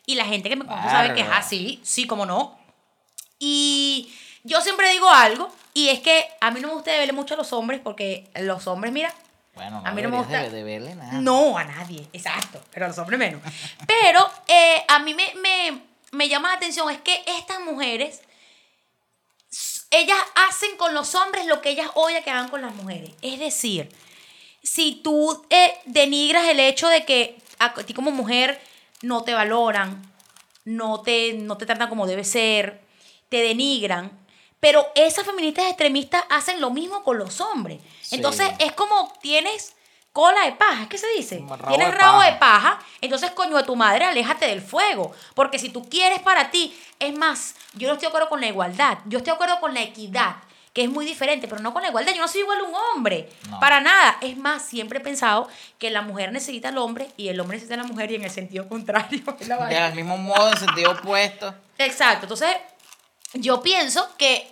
Y 0.07 0.15
la 0.15 0.25
gente 0.25 0.49
que 0.49 0.57
me 0.57 0.65
conoce 0.67 0.89
sabe 0.89 1.15
que 1.15 1.21
es 1.23 1.29
así, 1.31 1.81
sí, 1.83 2.07
como 2.07 2.25
no. 2.27 2.59
Y 3.39 4.13
yo 4.45 4.61
siempre 4.61 4.91
digo 4.93 5.09
algo, 5.09 5.51
y 5.75 5.89
es 5.89 6.01
que 6.01 6.27
a 6.41 6.51
mí 6.51 6.61
no 6.61 6.69
me 6.69 6.75
gusta 6.75 6.91
verle 6.93 7.13
mucho 7.13 7.35
a 7.35 7.37
los 7.37 7.53
hombres 7.53 7.81
porque 7.83 8.29
los 8.37 8.67
hombres, 8.67 8.93
mira, 8.93 9.13
Bueno, 9.55 9.81
no 9.83 9.87
A 9.87 9.93
mí 9.93 10.03
no 10.03 10.09
me 10.09 10.17
gusta- 10.19 10.43
de, 10.43 10.51
de 10.51 10.63
verle 10.65 10.95
nada. 10.95 11.13
no, 11.21 11.57
a 11.59 11.65
nadie, 11.65 12.07
exacto, 12.13 12.61
pero 12.73 12.87
a 12.87 12.89
los 12.89 12.99
hombres 12.99 13.19
menos. 13.19 13.43
Pero 13.87 14.29
eh, 14.49 14.85
a 14.89 14.99
mí 15.01 15.15
me, 15.15 15.33
me, 15.43 15.83
me 16.13 16.29
llama 16.29 16.49
la 16.49 16.55
atención 16.55 16.89
es 16.91 17.01
que 17.01 17.23
estas 17.27 17.61
mujeres, 17.61 18.23
ellas 19.93 20.19
hacen 20.35 20.77
con 20.77 20.95
los 20.95 21.15
hombres 21.15 21.47
lo 21.47 21.61
que 21.61 21.71
ellas 21.71 21.91
odian 21.95 22.25
que 22.25 22.31
hagan 22.31 22.49
con 22.49 22.63
las 22.63 22.75
mujeres. 22.75 23.11
Es 23.23 23.39
decir, 23.39 23.95
si 24.63 24.97
tú 24.97 25.45
eh, 25.51 25.75
denigras 25.85 26.49
el 26.49 26.59
hecho 26.59 26.89
de 26.89 27.05
que 27.05 27.39
a 27.59 27.75
ti 27.75 27.95
como 27.95 28.11
mujer 28.11 28.61
no 29.03 29.23
te 29.23 29.35
valoran, 29.35 30.03
no 30.65 31.03
te, 31.03 31.35
no 31.35 31.57
te 31.57 31.67
tratan 31.67 31.89
como 31.89 32.07
debe 32.07 32.25
ser, 32.25 32.81
te 33.29 33.43
denigran, 33.43 34.19
pero 34.61 34.87
esas 34.95 35.27
feministas 35.27 35.67
extremistas 35.67 36.25
hacen 36.31 36.61
lo 36.61 36.71
mismo 36.71 37.03
con 37.05 37.19
los 37.19 37.41
hombres. 37.41 37.81
Sí. 38.01 38.17
Entonces 38.17 38.49
es 38.59 38.73
como 38.73 39.13
tienes 39.21 39.75
cola 40.13 40.45
de 40.45 40.53
paja, 40.53 40.89
¿qué 40.89 40.99
se 40.99 41.07
dice? 41.17 41.43
Rabo 41.49 41.69
tienes 41.69 41.89
de 41.89 41.95
rabo 41.99 42.19
paja. 42.19 42.31
de 42.31 42.37
paja, 42.39 42.79
entonces 43.01 43.31
coño 43.31 43.57
de 43.57 43.63
tu 43.65 43.77
madre, 43.77 44.05
aléjate 44.05 44.47
del 44.47 44.61
fuego, 44.61 45.13
porque 45.35 45.59
si 45.59 45.71
tú 45.71 45.89
quieres 45.89 46.21
para 46.21 46.51
ti, 46.51 46.79
es 46.99 47.17
más, 47.17 47.55
yo 47.75 47.89
no 47.89 47.95
estoy 47.95 48.07
de 48.07 48.09
acuerdo 48.09 48.29
con 48.29 48.41
la 48.41 48.47
igualdad, 48.49 48.99
yo 49.07 49.19
estoy 49.19 49.31
de 49.31 49.35
acuerdo 49.37 49.59
con 49.61 49.73
la 49.75 49.81
equidad, 49.83 50.37
que 50.75 50.85
es 50.85 50.91
muy 50.91 51.05
diferente, 51.05 51.49
pero 51.49 51.61
no 51.63 51.73
con 51.73 51.83
la 51.83 51.89
igualdad, 51.89 52.13
yo 52.15 52.21
no 52.21 52.29
soy 52.29 52.43
igual 52.43 52.61
a 52.61 52.63
un 52.65 52.75
hombre, 52.75 53.31
No. 53.49 53.59
para 53.61 53.81
nada, 53.81 54.19
es 54.21 54.37
más, 54.37 54.63
siempre 54.65 54.99
he 54.99 55.03
pensado 55.03 55.49
que 55.79 55.91
la 55.91 56.03
mujer 56.03 56.31
necesita 56.33 56.69
al 56.69 56.79
hombre 56.79 57.09
y 57.17 57.29
el 57.29 57.41
hombre 57.41 57.57
necesita 57.57 57.75
a 57.75 57.85
la 57.85 57.89
mujer 57.89 58.11
y 58.11 58.17
en 58.17 58.25
el 58.25 58.31
sentido 58.31 58.69
contrario. 58.69 59.23
Del 59.69 59.95
mismo 59.95 60.17
modo, 60.19 60.51
en 60.51 60.59
sentido 60.59 60.93
opuesto. 60.93 61.55
Exacto. 61.79 62.25
Entonces, 62.27 62.55
yo 63.35 63.63
pienso 63.63 64.09
que 64.19 64.52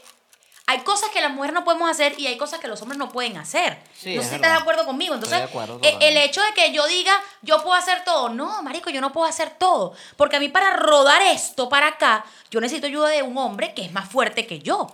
hay 0.70 0.78
cosas 0.83 1.11
que 1.11 1.20
las 1.20 1.33
mujeres 1.33 1.52
no 1.52 1.64
podemos 1.64 1.90
hacer 1.90 2.14
y 2.16 2.28
hay 2.28 2.38
cosas 2.38 2.61
que 2.61 2.68
los 2.68 2.80
hombres 2.80 2.96
no 2.96 3.09
pueden 3.09 3.37
hacer. 3.37 3.76
Sí, 3.92 4.14
no 4.14 4.20
es 4.20 4.26
sé 4.28 4.30
si 4.30 4.37
estás 4.37 4.52
de 4.52 4.59
acuerdo 4.59 4.87
conmigo. 4.87 5.14
Entonces, 5.14 5.42
acuerdo 5.42 5.80
eh, 5.83 5.98
el 6.00 6.16
hecho 6.16 6.40
de 6.42 6.52
que 6.54 6.70
yo 6.72 6.87
diga, 6.87 7.12
yo 7.42 7.61
puedo 7.64 7.74
hacer 7.74 8.04
todo. 8.04 8.28
No, 8.28 8.62
marico, 8.62 8.88
yo 8.88 9.00
no 9.00 9.11
puedo 9.12 9.26
hacer 9.26 9.50
todo. 9.59 9.94
Porque 10.16 10.37
a 10.37 10.38
mí 10.38 10.48
para 10.48 10.76
rodar 10.76 11.22
esto 11.22 11.68
para 11.68 11.88
acá, 11.88 12.24
yo 12.52 12.61
necesito 12.61 12.87
ayuda 12.87 13.09
de 13.09 13.24
un 13.24 13.37
hombre 13.37 13.74
que 13.74 13.83
es 13.83 13.90
más 13.90 14.09
fuerte 14.09 14.46
que 14.46 14.61
yo. 14.61 14.92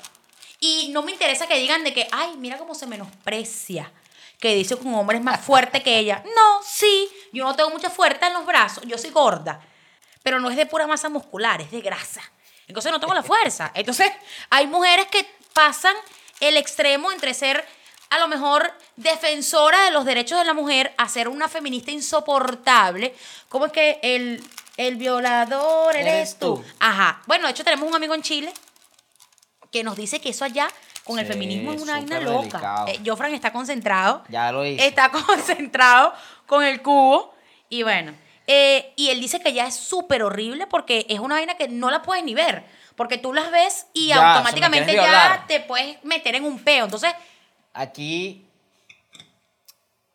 Y 0.61 0.89
no 0.95 1.03
me 1.03 1.13
interesa 1.13 1.47
que 1.47 1.59
digan 1.59 1.85
de 1.85 1.93
que, 1.93 2.09
ay, 2.11 2.37
mira 2.39 2.57
cómo 2.57 2.75
se 2.75 2.87
menosprecia. 2.87 3.93
Que 4.41 4.55
dice 4.55 4.79
que 4.79 4.89
un 4.89 4.95
hombre 4.95 5.19
es 5.19 5.23
más 5.23 5.45
fuerte 5.45 5.83
que 5.83 5.99
ella. 5.99 6.25
No, 6.37 6.63
sí, 6.65 7.07
yo 7.35 7.45
no 7.45 7.55
tengo 7.55 7.69
mucha 7.69 7.91
fuerza 7.91 8.29
en 8.29 8.33
los 8.33 8.47
brazos, 8.47 8.83
yo 8.87 8.97
soy 8.97 9.11
gorda. 9.11 9.61
Pero 10.23 10.41
no 10.41 10.49
es 10.49 10.57
de 10.57 10.65
pura 10.65 10.87
masa 10.87 11.11
muscular, 11.11 11.61
es 11.61 11.71
de 11.71 11.83
grasa. 11.83 12.23
Entonces 12.67 12.91
no 12.91 12.99
tengo 12.99 13.13
la 13.13 13.23
fuerza. 13.23 13.71
Entonces 13.75 14.11
hay 14.49 14.67
mujeres 14.67 15.07
que 15.09 15.37
pasan 15.57 15.97
el 16.41 16.59
extremo 16.59 17.11
entre 17.11 17.33
ser 17.33 17.65
a 18.11 18.19
lo 18.19 18.29
mejor 18.29 18.71
defensora 18.97 19.83
de 19.85 19.91
los 19.91 20.05
derechos 20.05 20.39
de 20.39 20.45
la 20.45 20.53
mujer 20.53 20.93
a 20.99 21.09
ser 21.09 21.29
una 21.29 21.49
feminista 21.49 21.91
insoportable. 21.91 23.15
¿Cómo 23.49 23.65
es 23.67 23.73
que 23.73 23.99
el, 24.03 24.45
el 24.77 24.97
violador 24.97 25.97
eres, 25.97 26.13
Eres 26.15 26.39
tú? 26.39 26.57
tú. 26.57 26.65
Ajá. 26.79 27.23
Bueno, 27.27 27.47
de 27.47 27.53
hecho 27.53 27.65
tenemos 27.65 27.89
un 27.89 27.95
amigo 27.95 28.15
en 28.15 28.21
Chile 28.23 28.53
que 29.73 29.83
nos 29.83 29.97
dice 29.97 30.21
que 30.21 30.29
eso 30.29 30.45
allá 30.45 30.69
con 31.05 31.19
el 31.19 31.27
feminismo 31.27 31.73
es 31.73 31.81
una 31.81 31.95
vaina 31.95 32.21
loca. 32.21 32.85
Eh, 32.89 33.01
Jofran 33.05 33.33
está 33.33 33.51
concentrado. 33.51 34.25
Ya 34.29 34.53
lo 34.53 34.65
hice. 34.65 34.87
Está 34.87 35.11
concentrado 35.27 36.13
con 36.47 36.65
el 36.65 36.83
cubo. 36.83 37.35
Y 37.71 37.83
bueno, 37.83 38.13
eh, 38.47 38.93
y 38.97 39.09
él 39.09 39.21
dice 39.21 39.41
que 39.41 39.53
ya 39.53 39.67
es 39.67 39.75
súper 39.75 40.23
horrible 40.23 40.67
porque 40.67 41.07
es 41.09 41.19
una 41.19 41.37
vaina 41.37 41.57
que 41.57 41.69
no 41.69 41.91
la 41.91 42.03
puedes 42.03 42.25
ni 42.25 42.35
ver. 42.35 42.65
Porque 42.97 43.19
tú 43.19 43.33
las 43.33 43.51
ves 43.51 43.87
y 43.93 44.09
Ya, 44.09 44.35
automáticamente 44.35 44.95
ya 44.95 45.03
violar. 45.03 45.47
te 45.47 45.61
puedes 45.61 46.03
meter 46.05 46.35
en 46.37 46.45
un 46.45 46.59
peo. 46.59 46.85
Entonces, 46.85 47.13
Aquí 47.75 48.49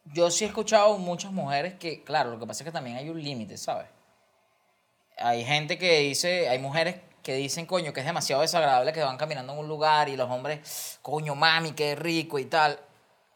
yo 0.06 0.32
sí 0.32 0.44
he 0.44 0.48
escuchado 0.48 0.98
muchas 0.98 1.32
mujeres 1.32 1.76
que, 1.76 2.04
claro, 2.04 2.32
lo 2.32 2.40
que 2.40 2.48
pasa 2.48 2.64
es 2.64 2.66
que 2.66 2.72
también 2.72 2.98
hay 2.98 3.10
un 3.10 3.22
límite, 3.22 3.58
¿sabes? 3.58 3.88
Hay 5.18 5.46
gente 5.46 5.78
que 5.78 6.00
dice, 6.00 6.50
hay 6.50 6.58
mujeres 6.58 6.96
que 7.22 7.36
dicen, 7.36 7.68
coño, 7.68 7.94
que 7.94 8.00
es 8.00 8.06
demasiado 8.06 8.42
desagradable 8.42 8.94
que 8.94 9.04
van 9.04 9.18
caminando 9.18 9.54
en 9.54 9.60
un 9.60 9.68
lugar 9.68 10.10
y 10.10 10.18
los 10.18 10.30
hombres, 10.30 10.98
coño, 11.04 11.36
mami, 11.36 11.74
qué 11.74 11.96
rico 11.96 12.40
y 12.40 12.46
tal. 12.46 12.80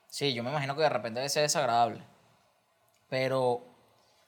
Sí, 0.08 0.34
yo 0.34 0.44
me 0.44 0.50
imagino 0.50 0.76
que 0.76 0.82
de 0.82 0.90
repente 0.90 1.20
debe 1.20 1.30
ser 1.30 1.44
desagradable. 1.44 2.02
Pero 3.10 3.62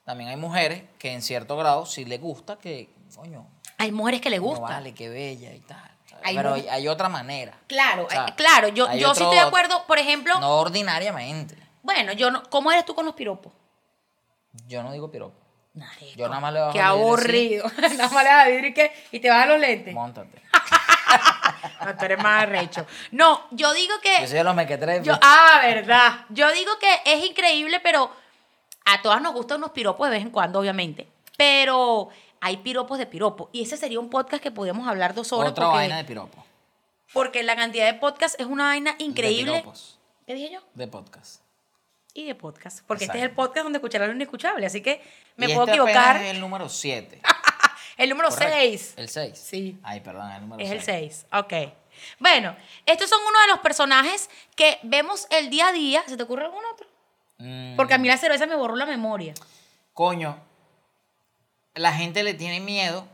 también 0.06 0.30
hay 0.30 0.38
mujeres 0.38 0.84
que 1.00 1.12
en 1.12 1.22
cierto 1.24 1.58
grado 1.58 1.86
sí 1.88 2.06
les 2.06 2.22
gusta 2.22 2.58
que, 2.60 2.90
coño, 3.16 3.48
hay 3.78 3.92
mujeres 3.92 4.22
que 4.22 4.30
le 4.30 4.40
gusta. 4.40 4.62
vale, 4.62 4.94
qué 4.94 5.10
bella 5.10 5.54
y 5.54 5.60
tal. 5.60 5.92
Pero 6.24 6.54
hay, 6.56 6.68
hay 6.68 6.88
otra 6.88 7.10
manera. 7.10 7.54
Claro, 7.68 8.06
O 8.06 8.10
sea, 8.10 8.26
eh, 8.26 8.34
claro. 8.36 8.68
Yo, 8.70 8.92
yo 8.94 9.14
sí 9.14 9.22
estoy 9.24 9.36
de 9.36 9.42
acuerdo, 9.42 9.86
por 9.86 10.00
ejemplo. 10.00 10.40
No 10.40 10.56
ordinariamente. 10.58 11.56
Bueno, 11.84 12.12
yo 12.14 12.32
no, 12.32 12.44
¿cómo 12.50 12.72
eres 12.72 12.86
tú 12.86 12.96
con 12.96 13.06
los 13.06 13.14
piropos? 13.16 13.54
Yo 14.68 14.84
no 14.84 14.92
digo 14.92 15.10
piropo. 15.12 15.38
Marico, 15.74 16.18
Yo 16.18 16.28
nada 16.28 16.42
más 16.42 16.54
le 16.54 16.60
bajo 16.60 16.74
Qué 16.74 16.82
aburrido. 16.82 17.66
nada 17.98 18.10
más 18.10 18.24
le 18.24 18.30
vas 18.30 18.46
a 18.46 18.50
decir 18.50 18.66
y, 18.66 18.74
qué, 18.74 18.92
y 19.12 19.20
te 19.20 19.30
vas 19.30 19.44
a 19.44 19.46
los 19.46 19.60
lentes. 19.60 19.94
Móntate. 19.94 20.42
No, 21.86 21.96
tú 21.96 22.06
eres 22.06 22.18
más 22.22 22.44
arrecho. 22.44 22.86
No, 23.12 23.48
yo 23.52 23.72
digo 23.74 23.94
que. 24.02 24.22
Yo 24.22 24.28
soy 24.28 24.38
de 24.38 24.44
los 24.44 24.56
mequetrefes. 24.56 25.06
Yo, 25.06 25.18
ah, 25.22 25.60
verdad. 25.64 26.26
Yo 26.30 26.52
digo 26.52 26.72
que 26.80 27.02
es 27.06 27.24
increíble, 27.26 27.80
pero 27.80 28.12
a 28.84 29.02
todas 29.02 29.22
nos 29.22 29.34
gustan 29.34 29.60
unos 29.60 29.72
piropos 29.72 30.10
de 30.10 30.16
vez 30.18 30.22
en 30.24 30.32
cuando, 30.32 30.60
obviamente. 30.60 31.08
Pero 31.38 32.10
hay 32.42 32.58
piropos 32.58 32.98
de 32.98 33.06
piropo. 33.06 33.50
Y 33.52 33.64
ese 33.64 33.78
sería 33.78 34.00
un 34.00 34.10
podcast 34.10 34.42
que 34.44 34.52
podríamos 34.52 34.88
hablar 34.88 35.14
dos 35.14 35.32
horas. 35.34 35.52
Otra 35.52 35.66
porque 35.66 35.78
vaina 35.78 35.98
de 35.98 36.04
piropo. 36.06 36.44
Porque 37.14 37.44
la 37.44 37.56
cantidad 37.56 37.86
de 37.86 37.94
podcast 38.00 38.40
es 38.40 38.48
una 38.48 38.66
vaina 38.66 38.94
De 38.96 39.04
increíble. 39.04 39.54
piropos, 39.54 40.00
¿Qué 40.26 40.34
dije 40.36 40.52
yo? 40.54 40.62
de 40.74 40.88
podcast. 40.88 41.42
Y 42.14 42.26
de 42.26 42.36
podcast. 42.36 42.82
Porque 42.88 43.06
este 43.06 43.18
es 43.20 43.24
el 43.24 43.32
podcast 43.32 43.64
donde 43.64 43.78
escucharán 43.78 44.10
lo 44.10 44.16
inescuchable. 44.16 44.66
Así 44.66 44.82
que 44.82 45.02
me 45.36 45.46
Y 45.46 45.50
puedo 45.54 45.62
este 45.68 45.72
equivocar. 45.78 46.18
es 46.18 46.32
el 46.32 46.40
número 46.42 46.68
7. 46.70 47.22
El 47.98 48.10
número 48.12 48.30
6. 48.30 48.94
El 48.96 49.10
6. 49.10 49.38
Sí. 49.40 49.80
Ay, 49.82 50.02
perdón, 50.02 50.30
el 50.32 50.42
número 50.42 50.62
Es 50.64 50.70
el 50.70 50.84
seis. 50.84 51.26
6. 51.32 51.42
Ok. 51.44 51.74
Bueno, 52.20 52.56
estos 52.86 53.10
son 53.10 53.20
uno 53.28 53.42
de 53.42 53.48
los 53.48 53.60
personajes 53.62 54.30
que 54.56 54.78
vemos 54.84 55.26
el 55.32 55.50
día 55.50 55.70
a 55.70 55.72
día. 55.72 56.04
¿Se 56.06 56.16
te 56.16 56.22
ocurre 56.22 56.46
algún 56.46 56.64
otro? 56.72 56.86
Mm, 57.40 57.76
Porque 57.76 57.96
a 57.96 57.98
mí 57.98 58.08
la 58.08 58.18
cerveza 58.18 58.46
me 58.46 58.56
borró 58.56 58.76
la 58.76 58.86
memoria. 58.86 59.34
Coño, 59.94 60.38
la 61.78 61.94
gente 61.94 62.24
le 62.24 62.34
tiene 62.34 62.60
miedo 62.60 63.08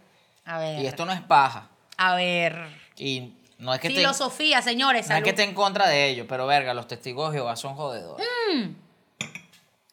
A 0.46 0.60
ver. 0.60 0.82
y 0.82 0.88
esto 0.88 1.06
no 1.06 1.12
es 1.14 1.22
paja. 1.22 1.70
A 1.98 2.16
ver. 2.16 2.68
Y 2.98 3.34
no 3.58 3.74
es 3.74 3.80
que 3.80 3.90
Filosofía, 3.90 4.62
señores. 4.62 5.08
no 5.10 5.16
es 5.16 5.24
que 5.24 5.30
esté 5.30 5.44
en 5.44 5.54
contra 5.54 5.88
de 5.88 6.10
ellos, 6.10 6.26
pero 6.28 6.46
verga, 6.48 6.74
los 6.74 6.88
testigos 6.88 7.32
de 7.32 7.38
Jehová 7.40 7.56
son 7.56 7.76
jodedores. 7.76 8.26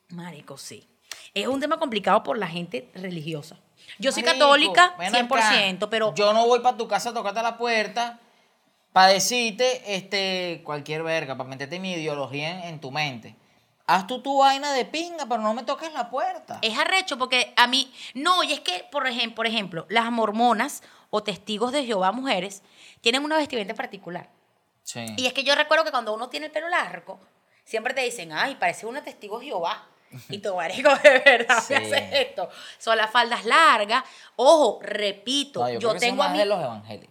Marico, 0.08 0.58
sí. 0.58 0.86
Es 1.34 1.46
un 1.46 1.60
tema 1.60 1.78
complicado 1.78 2.22
por 2.22 2.36
la 2.38 2.48
gente 2.48 2.88
religiosa. 2.94 3.56
Yo 3.98 4.12
soy 4.12 4.22
Marico, 4.22 4.40
católica 4.40 4.94
ven 4.98 5.12
100%, 5.12 5.76
acá. 5.76 5.90
pero 5.90 6.14
Yo 6.14 6.32
no 6.32 6.46
voy 6.46 6.60
para 6.60 6.76
tu 6.76 6.88
casa 6.88 7.10
a 7.10 7.14
tocarte 7.14 7.42
la 7.42 7.56
puerta 7.56 8.18
para 8.92 9.08
decirte 9.08 9.94
este, 9.94 10.62
cualquier 10.64 11.02
verga, 11.04 11.36
para 11.36 11.48
meterte 11.48 11.78
mi 11.78 11.92
ideología 11.92 12.50
en, 12.50 12.60
en 12.74 12.80
tu 12.80 12.90
mente. 12.90 13.36
Haz 13.94 14.06
tú 14.06 14.20
tu 14.22 14.38
vaina 14.38 14.72
de 14.72 14.84
pinga, 14.84 15.26
pero 15.26 15.40
no 15.42 15.52
me 15.54 15.62
toques 15.64 15.92
la 15.92 16.08
puerta. 16.10 16.58
es 16.62 16.78
arrecho 16.78 17.18
porque 17.18 17.52
a 17.56 17.66
mí, 17.66 17.92
no, 18.14 18.42
y 18.44 18.52
es 18.52 18.60
que, 18.60 18.86
por 18.90 19.06
ejemplo, 19.06 19.34
por 19.36 19.46
ejemplo, 19.46 19.86
las 19.88 20.10
mormonas 20.10 20.82
o 21.10 21.22
testigos 21.22 21.72
de 21.72 21.84
Jehová 21.84 22.12
mujeres 22.12 22.62
tienen 23.00 23.24
una 23.24 23.36
vestimenta 23.36 23.74
particular. 23.74 24.28
Sí. 24.82 25.04
Y 25.16 25.26
es 25.26 25.32
que 25.32 25.42
yo 25.44 25.54
recuerdo 25.54 25.84
que 25.84 25.90
cuando 25.90 26.12
uno 26.14 26.28
tiene 26.28 26.46
el 26.46 26.52
pelo 26.52 26.68
largo, 26.68 27.20
siempre 27.64 27.94
te 27.94 28.00
dicen, 28.02 28.32
ay, 28.32 28.56
parece 28.56 28.86
una 28.86 29.02
testigo 29.02 29.38
de 29.40 29.46
Jehová. 29.46 29.86
Y 30.28 30.38
tu 30.38 30.54
marico, 30.56 30.88
de 31.02 31.18
verdad, 31.20 31.60
Sí. 31.62 31.74
me 31.74 31.86
hace 31.86 32.22
esto. 32.22 32.48
Son 32.78 32.96
las 32.96 33.10
faldas 33.10 33.44
largas. 33.44 34.04
Ojo, 34.36 34.78
repito, 34.82 35.60
No, 35.60 35.68
yo, 35.78 35.90
son 35.90 35.98
tengo 36.00 36.22
a 36.22 36.28
mí... 36.30 36.38
de 36.38 36.46
los 36.46 36.60
evangélicos. 36.62 37.09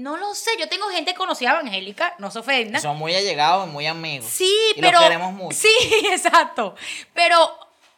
No 0.00 0.16
lo 0.16 0.34
sé, 0.34 0.50
yo 0.58 0.68
tengo 0.68 0.86
gente 0.88 1.14
conocida 1.14 1.50
evangélica, 1.50 2.14
no 2.18 2.30
se 2.30 2.38
ofenda. 2.38 2.80
Son 2.80 2.96
muy 2.96 3.14
allegados 3.14 3.68
y 3.68 3.70
muy 3.70 3.86
amigos. 3.86 4.28
Sí, 4.30 4.52
y 4.76 4.80
pero... 4.80 4.92
Los 4.98 5.02
queremos 5.02 5.32
mucho. 5.32 5.56
Sí, 5.56 5.68
exacto. 6.10 6.74
Pero... 7.12 7.36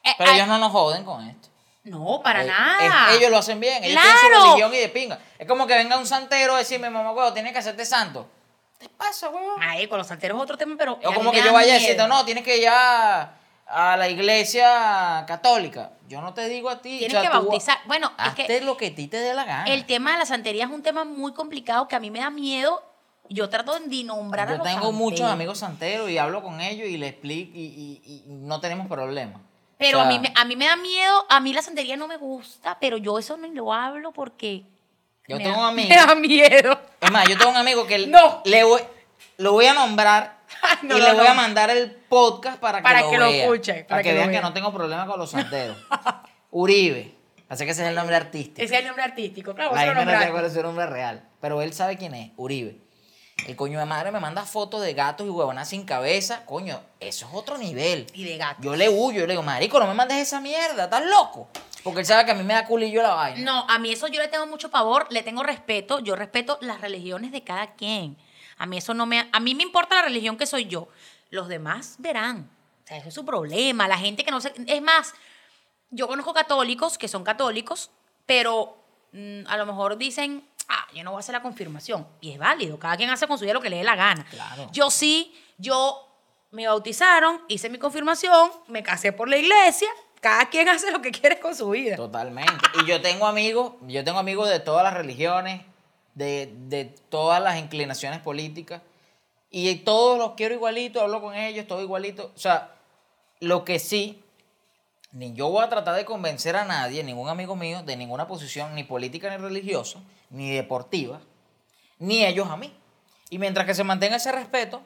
eh, 0.04 0.10
Pero 0.18 0.32
ellos 0.32 0.46
no 0.48 0.58
nos 0.58 0.72
joden 0.72 1.04
con 1.04 1.26
esto. 1.28 1.48
No, 1.84 2.20
para 2.22 2.42
Eh, 2.44 2.46
nada. 2.46 3.10
es- 3.12 3.18
ellos 3.18 3.30
lo 3.30 3.38
hacen 3.38 3.58
bien. 3.60 3.82
Ellos 3.84 4.00
tienen 4.00 4.18
su 4.20 4.26
Claro. 4.28 4.44
religión 4.46 4.74
y 4.74 4.78
de 4.78 4.88
pinga. 4.88 5.18
Es 5.38 5.46
como 5.48 5.66
que 5.66 5.74
venga 5.74 5.96
un 5.98 6.06
santero 6.06 6.54
a 6.54 6.58
decirme, 6.58 6.90
mamá, 6.90 7.12
huevo, 7.12 7.32
tienes 7.32 7.52
que 7.52 7.58
hacerte 7.58 7.84
santo. 7.84 8.28
¿Qué 8.78 8.86
te 8.88 8.94
pasa, 8.94 9.28
huevo? 9.30 9.56
Ay, 9.60 9.86
con 9.88 9.98
los 9.98 10.06
salteros 10.06 10.36
es 10.38 10.42
otro 10.42 10.56
tema, 10.58 10.74
pero... 10.78 10.98
O 11.04 11.14
como 11.14 11.30
que 11.32 11.42
yo 11.42 11.52
vaya 11.52 11.74
decirte, 11.74 12.06
no, 12.08 12.24
tienes 12.24 12.42
que 12.44 12.56
ir 12.58 12.68
a, 13.72 13.92
a 13.94 13.96
la 13.96 14.08
iglesia 14.08 15.24
católica. 15.26 15.90
Yo 16.08 16.20
no 16.20 16.34
te 16.34 16.48
digo 16.48 16.68
a 16.70 16.80
ti. 16.82 16.98
Tienes 16.98 17.16
o 17.16 17.20
sea, 17.20 17.30
que 17.30 17.36
tú 17.38 17.44
bautizar. 17.46 17.78
Bueno, 17.86 18.12
es 18.26 18.34
que 18.34 18.60
lo 18.60 18.76
que 18.76 18.88
a 18.88 18.94
ti 18.94 19.08
te 19.08 19.16
dé 19.18 19.34
la 19.34 19.44
gana. 19.44 19.64
el 19.72 19.86
tema 19.86 20.12
de 20.12 20.18
la 20.18 20.26
santería 20.26 20.64
es 20.64 20.70
un 20.70 20.82
tema 20.82 21.04
muy 21.04 21.32
complicado 21.32 21.88
que 21.88 21.96
a 21.96 22.00
mí 22.00 22.10
me 22.10 22.18
da 22.20 22.30
miedo. 22.30 22.82
Yo 23.28 23.48
trato 23.48 23.78
de 23.78 24.04
nombrar 24.04 24.48
a 24.48 24.52
Yo 24.52 24.58
los 24.58 24.66
tengo 24.66 24.92
muchos 24.92 25.22
amigos 25.30 25.58
santeros 25.58 26.10
y 26.10 26.18
hablo 26.18 26.42
con 26.42 26.60
ellos 26.60 26.86
y 26.88 26.98
les 26.98 27.10
explico 27.12 27.52
y, 27.54 27.60
y- 27.62 28.02
y 28.04 28.22
no 28.26 28.60
tenemos 28.60 28.88
problema. 28.88 29.40
Pero 29.78 29.98
O 29.98 30.02
sea, 30.02 30.08
a, 30.10 30.12
mí, 30.12 30.18
me- 30.18 30.32
a 30.36 30.44
mí 30.44 30.54
me 30.56 30.66
da 30.66 30.76
miedo, 30.76 31.24
a 31.30 31.40
mí 31.40 31.52
la 31.54 31.62
santería 31.62 31.96
no 31.96 32.06
me 32.08 32.16
gusta, 32.18 32.76
pero 32.78 32.98
yo 32.98 33.18
eso 33.18 33.36
no 33.38 33.46
lo 33.48 33.72
hablo 33.72 34.12
porque... 34.12 34.64
Yo 35.28 35.36
me 35.38 35.44
tengo 35.44 35.56
da- 35.56 35.62
un 35.62 35.68
amigo- 35.78 35.88
Me 35.88 35.96
da 35.96 36.14
miedo. 36.14 36.78
Es 37.00 37.10
más, 37.10 37.26
yo 37.28 37.38
tengo 37.38 37.50
un 37.52 37.56
amigo 37.56 37.86
que 37.86 38.06
No. 38.06 38.42
le 38.44 38.64
voy, 38.64 38.82
lo 39.38 39.52
voy 39.52 39.66
a 39.66 39.72
nombrar 39.74 40.41
No, 40.82 40.96
y 40.96 41.00
no, 41.00 41.06
le 41.08 41.14
voy 41.14 41.24
no. 41.24 41.30
a 41.30 41.34
mandar 41.34 41.70
el 41.70 41.90
podcast 41.90 42.58
para 42.58 42.78
que 42.78 42.82
Para 42.84 43.00
lo 43.02 43.10
que 43.10 43.18
lo 43.18 43.28
vea. 43.30 43.42
escuche, 43.44 43.72
Para, 43.74 43.86
para 43.88 44.02
que, 44.02 44.08
que 44.08 44.14
lo 44.14 44.18
vean 44.20 44.28
que 44.30 44.36
vea. 44.38 44.42
no 44.42 44.52
tengo 44.52 44.72
problema 44.72 45.06
con 45.06 45.18
los 45.18 45.30
santeros. 45.32 45.76
Uribe. 46.50 47.14
Así 47.48 47.64
que 47.64 47.72
ese 47.72 47.82
es 47.82 47.88
el 47.88 47.94
nombre 47.94 48.16
artístico. 48.16 48.62
Ese 48.62 48.74
es 48.74 48.80
el 48.80 48.86
nombre 48.86 49.04
artístico, 49.04 49.54
claro. 49.54 49.72
Lo 49.72 49.76
gente 49.76 50.04
no 50.04 50.46
es 50.46 50.52
su 50.52 50.62
nombre 50.62 50.86
real. 50.86 51.22
Pero 51.40 51.60
él 51.62 51.72
sabe 51.74 51.96
quién 51.98 52.14
es, 52.14 52.30
Uribe. 52.36 52.78
El 53.46 53.56
coño 53.56 53.78
de 53.78 53.86
madre 53.86 54.12
me 54.12 54.20
manda 54.20 54.44
fotos 54.44 54.82
de 54.82 54.94
gatos 54.94 55.26
y 55.26 55.30
huevonas 55.30 55.68
sin 55.68 55.84
cabeza. 55.84 56.44
Coño, 56.46 56.80
eso 57.00 57.26
es 57.26 57.34
otro 57.34 57.58
nivel. 57.58 58.06
Y 58.14 58.24
de 58.24 58.36
gato. 58.38 58.62
Yo 58.62 58.76
le 58.76 58.88
huyo, 58.88 59.20
yo 59.20 59.26
le 59.26 59.32
digo, 59.32 59.42
marico, 59.42 59.80
no 59.80 59.86
me 59.86 59.94
mandes 59.94 60.18
esa 60.18 60.40
mierda, 60.40 60.84
estás 60.84 61.04
loco. 61.04 61.48
Porque 61.82 62.00
él 62.00 62.06
sabe 62.06 62.24
que 62.24 62.30
a 62.30 62.34
mí 62.34 62.44
me 62.44 62.54
da 62.54 62.64
culillo 62.66 63.02
la 63.02 63.14
vaina. 63.14 63.40
No, 63.40 63.66
a 63.68 63.78
mí 63.80 63.90
eso 63.92 64.06
yo 64.06 64.20
le 64.22 64.28
tengo 64.28 64.46
mucho 64.46 64.70
pavor, 64.70 65.08
le 65.10 65.22
tengo 65.22 65.42
respeto, 65.42 65.98
yo 65.98 66.14
respeto 66.14 66.56
las 66.60 66.80
religiones 66.80 67.32
de 67.32 67.42
cada 67.42 67.72
quien. 67.74 68.16
A 68.62 68.66
mí 68.66 68.78
eso 68.78 68.94
no 68.94 69.06
me... 69.06 69.28
A 69.32 69.40
mí 69.40 69.56
me 69.56 69.64
importa 69.64 69.96
la 69.96 70.02
religión 70.02 70.36
que 70.36 70.46
soy 70.46 70.66
yo. 70.66 70.86
Los 71.30 71.48
demás 71.48 71.96
verán. 71.98 72.48
O 72.84 72.86
sea, 72.86 72.98
ese 72.98 73.08
es 73.08 73.14
su 73.14 73.24
problema. 73.24 73.88
La 73.88 73.98
gente 73.98 74.24
que 74.24 74.30
no 74.30 74.40
se... 74.40 74.52
Es 74.68 74.80
más, 74.80 75.14
yo 75.90 76.06
conozco 76.06 76.32
católicos 76.32 76.96
que 76.96 77.08
son 77.08 77.24
católicos, 77.24 77.90
pero 78.24 78.78
mm, 79.10 79.48
a 79.48 79.56
lo 79.56 79.66
mejor 79.66 79.98
dicen, 79.98 80.46
ah, 80.68 80.86
yo 80.94 81.02
no 81.02 81.10
voy 81.10 81.18
a 81.18 81.20
hacer 81.22 81.32
la 81.32 81.42
confirmación. 81.42 82.06
Y 82.20 82.30
es 82.30 82.38
válido, 82.38 82.78
cada 82.78 82.96
quien 82.96 83.10
hace 83.10 83.26
con 83.26 83.36
su 83.36 83.42
vida 83.42 83.52
lo 83.52 83.60
que 83.60 83.68
le 83.68 83.78
dé 83.78 83.82
la 83.82 83.96
gana. 83.96 84.24
Claro. 84.30 84.68
Yo 84.70 84.92
sí, 84.92 85.34
yo 85.58 86.08
me 86.52 86.68
bautizaron, 86.68 87.40
hice 87.48 87.68
mi 87.68 87.78
confirmación, 87.78 88.48
me 88.68 88.84
casé 88.84 89.12
por 89.12 89.28
la 89.28 89.38
iglesia, 89.38 89.88
cada 90.20 90.48
quien 90.50 90.68
hace 90.68 90.92
lo 90.92 91.02
que 91.02 91.10
quiere 91.10 91.40
con 91.40 91.56
su 91.56 91.68
vida. 91.70 91.96
Totalmente. 91.96 92.64
Y 92.80 92.86
yo 92.86 93.02
tengo 93.02 93.26
amigos, 93.26 93.72
yo 93.88 94.04
tengo 94.04 94.20
amigos 94.20 94.48
de 94.48 94.60
todas 94.60 94.84
las 94.84 94.94
religiones, 94.94 95.62
de, 96.14 96.52
de 96.68 96.84
todas 97.08 97.42
las 97.42 97.58
inclinaciones 97.58 98.20
políticas. 98.20 98.82
Y 99.50 99.74
todos 99.76 100.18
los 100.18 100.32
quiero 100.32 100.54
igualito, 100.54 101.00
hablo 101.00 101.20
con 101.20 101.34
ellos, 101.34 101.66
todo 101.66 101.82
igualito. 101.82 102.32
O 102.34 102.38
sea, 102.38 102.74
lo 103.40 103.64
que 103.64 103.78
sí, 103.78 104.22
ni 105.12 105.34
yo 105.34 105.50
voy 105.50 105.62
a 105.62 105.68
tratar 105.68 105.94
de 105.94 106.04
convencer 106.04 106.56
a 106.56 106.64
nadie, 106.64 107.04
ningún 107.04 107.28
amigo 107.28 107.54
mío, 107.54 107.82
de 107.82 107.96
ninguna 107.96 108.26
posición, 108.26 108.74
ni 108.74 108.84
política 108.84 109.28
ni 109.30 109.36
religiosa, 109.36 110.00
ni 110.30 110.50
deportiva, 110.50 111.20
ni 111.98 112.24
ellos 112.24 112.48
a 112.48 112.56
mí. 112.56 112.72
Y 113.28 113.38
mientras 113.38 113.66
que 113.66 113.74
se 113.74 113.84
mantenga 113.84 114.16
ese 114.16 114.32
respeto, 114.32 114.82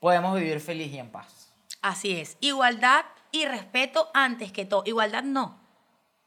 podemos 0.00 0.38
vivir 0.38 0.60
feliz 0.60 0.92
y 0.92 0.98
en 0.98 1.10
paz. 1.10 1.52
Así 1.82 2.12
es. 2.12 2.36
Igualdad 2.40 3.04
y 3.32 3.46
respeto 3.46 4.10
antes 4.14 4.52
que 4.52 4.64
todo. 4.64 4.82
Igualdad 4.86 5.22
no. 5.22 5.60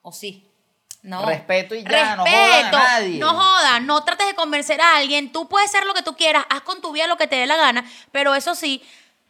¿O 0.02 0.12
sí? 0.12 0.52
No. 1.04 1.26
Respeto 1.26 1.76
y 1.76 1.84
ya, 1.84 2.16
no 2.16 2.26
jodan 2.26 2.66
a 2.66 2.72
nadie. 2.72 3.20
No 3.20 3.34
jodan, 3.34 3.86
no 3.86 4.04
trates 4.04 4.28
de 4.28 4.36
convencer 4.36 4.82
a 4.82 4.98
alguien. 4.98 5.32
Tú 5.32 5.48
puedes 5.48 5.72
ser 5.72 5.86
lo 5.86 5.94
que 5.94 6.02
tú 6.02 6.16
quieras, 6.16 6.46
haz 6.50 6.62
con 6.62 6.82
tu 6.82 6.92
vida 6.92 7.08
lo 7.08 7.18
que 7.18 7.28
te 7.28 7.36
dé 7.38 7.48
la 7.48 7.56
gana, 7.56 7.86
pero 8.12 8.36
eso 8.36 8.56
sí, 8.56 8.84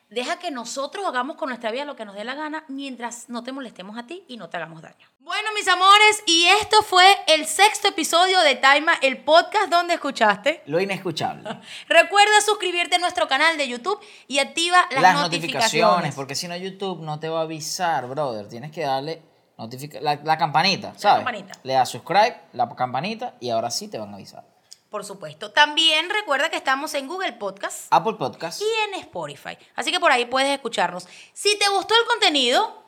deja 0.10 0.40
que 0.40 0.52
nosotros 0.52 1.06
hagamos 1.06 1.36
con 1.36 1.50
nuestra 1.50 1.72
vida 1.72 1.86
lo 1.86 1.96
que 1.96 2.06
nos 2.06 2.16
dé 2.16 2.24
la 2.24 2.36
gana 2.36 2.64
mientras 2.68 3.28
no 3.30 3.44
te 3.44 3.52
molestemos 3.52 3.98
a 3.98 4.08
ti 4.08 4.24
y 4.28 4.38
no 4.38 4.50
te 4.50 4.58
hagamos 4.58 4.82
daño. 4.82 5.08
Bueno, 5.20 5.50
mis 5.54 5.68
amores, 5.68 6.24
y 6.26 6.46
esto 6.62 6.82
fue 6.84 7.06
el 7.28 7.46
sexto 7.46 7.90
episodio 7.90 8.40
de 8.40 8.56
Taima, 8.56 8.94
el 9.02 9.18
podcast 9.18 9.70
donde 9.70 9.96
escuchaste. 9.96 10.64
Lo 10.68 10.80
inescuchable. 10.80 11.50
Recuerda 11.90 12.42
suscribirte 12.46 12.96
a 12.96 13.00
nuestro 13.00 13.28
canal 13.28 13.58
de 13.58 13.68
YouTube 13.68 14.00
y 14.28 14.40
activa 14.40 14.88
las, 14.92 15.02
las 15.02 15.16
notificaciones. 15.16 15.64
notificaciones, 15.74 16.16
porque 16.16 16.36
si 16.36 16.48
no 16.48 16.56
YouTube 16.56 17.02
no 17.02 17.20
te 17.20 17.28
va 17.28 17.40
a 17.40 17.44
avisar, 17.44 18.08
brother. 18.08 18.48
Tienes 18.48 18.72
que 18.72 18.84
darle 18.84 19.22
notifica 19.58 20.00
la, 20.02 20.16
la 20.24 20.38
campanita, 20.38 20.94
¿sabes? 20.98 21.24
campanita. 21.26 21.60
Le 21.64 21.74
das 21.74 21.90
subscribe, 21.90 22.40
la 22.54 22.70
campanita 22.76 23.34
y 23.40 23.50
ahora 23.50 23.72
sí 23.72 23.88
te 23.88 23.98
van 23.98 24.12
a 24.12 24.16
avisar. 24.16 24.44
Por 24.90 25.04
supuesto. 25.04 25.52
También 25.52 26.10
recuerda 26.10 26.50
que 26.50 26.56
estamos 26.56 26.94
en 26.94 27.08
Google 27.08 27.34
Podcast 27.34 27.88
Apple 27.92 28.14
Podcast. 28.14 28.62
y 28.62 28.66
en 28.88 29.02
Spotify. 29.02 29.58
Así 29.76 29.92
que 29.92 30.00
por 30.00 30.12
ahí 30.12 30.26
puedes 30.26 30.50
escucharnos. 30.50 31.08
Si 31.34 31.58
te 31.60 31.68
gustó 31.70 31.94
el 31.94 32.08
contenido, 32.08 32.84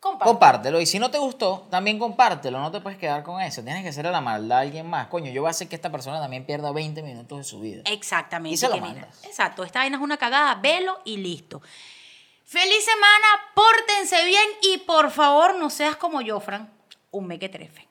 comparte. 0.00 0.30
Compártelo. 0.30 0.80
Y 0.82 0.86
si 0.86 0.98
no 0.98 1.10
te 1.10 1.16
gustó, 1.16 1.66
también 1.70 1.98
compártelo. 1.98 2.60
No 2.60 2.70
te 2.70 2.82
puedes 2.82 2.98
quedar 2.98 3.22
con 3.22 3.40
eso. 3.40 3.62
Tienes 3.62 3.82
que 3.82 3.88
hacerle 3.88 4.10
la 4.10 4.20
maldad 4.20 4.58
a 4.58 4.60
alguien 4.60 4.86
más. 4.86 5.06
Coño, 5.08 5.30
yo 5.30 5.40
voy 5.40 5.48
a 5.48 5.52
hacer 5.52 5.66
que 5.66 5.76
esta 5.76 5.90
persona 5.90 6.20
también 6.20 6.44
pierda 6.44 6.70
20 6.72 7.02
minutos 7.02 7.38
de 7.38 7.44
su 7.44 7.58
vida. 7.58 7.82
Exactamente. 7.86 8.54
Y 8.54 8.58
se 8.58 8.68
lo 8.68 8.76
mandas. 8.76 9.24
Exacto. 9.24 9.64
Esta 9.64 9.78
vaina 9.78 9.96
es 9.96 10.02
una 10.02 10.18
cagada. 10.18 10.54
Velo 10.56 11.00
y 11.06 11.16
listo. 11.16 11.62
Feliz 12.44 12.84
semana. 12.84 13.26
Pórtense 13.54 14.24
bien 14.24 14.48
y 14.62 14.78
por 14.78 15.10
favor 15.10 15.56
no 15.56 15.70
seas 15.70 15.96
como 15.96 16.20
yo, 16.20 16.40
Fran. 16.40 16.72
Un 17.10 17.26
mequetrefe. 17.26 17.88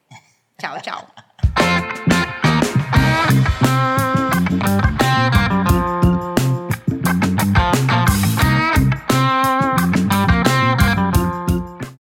Chao, 0.60 0.80
chao. 0.82 1.14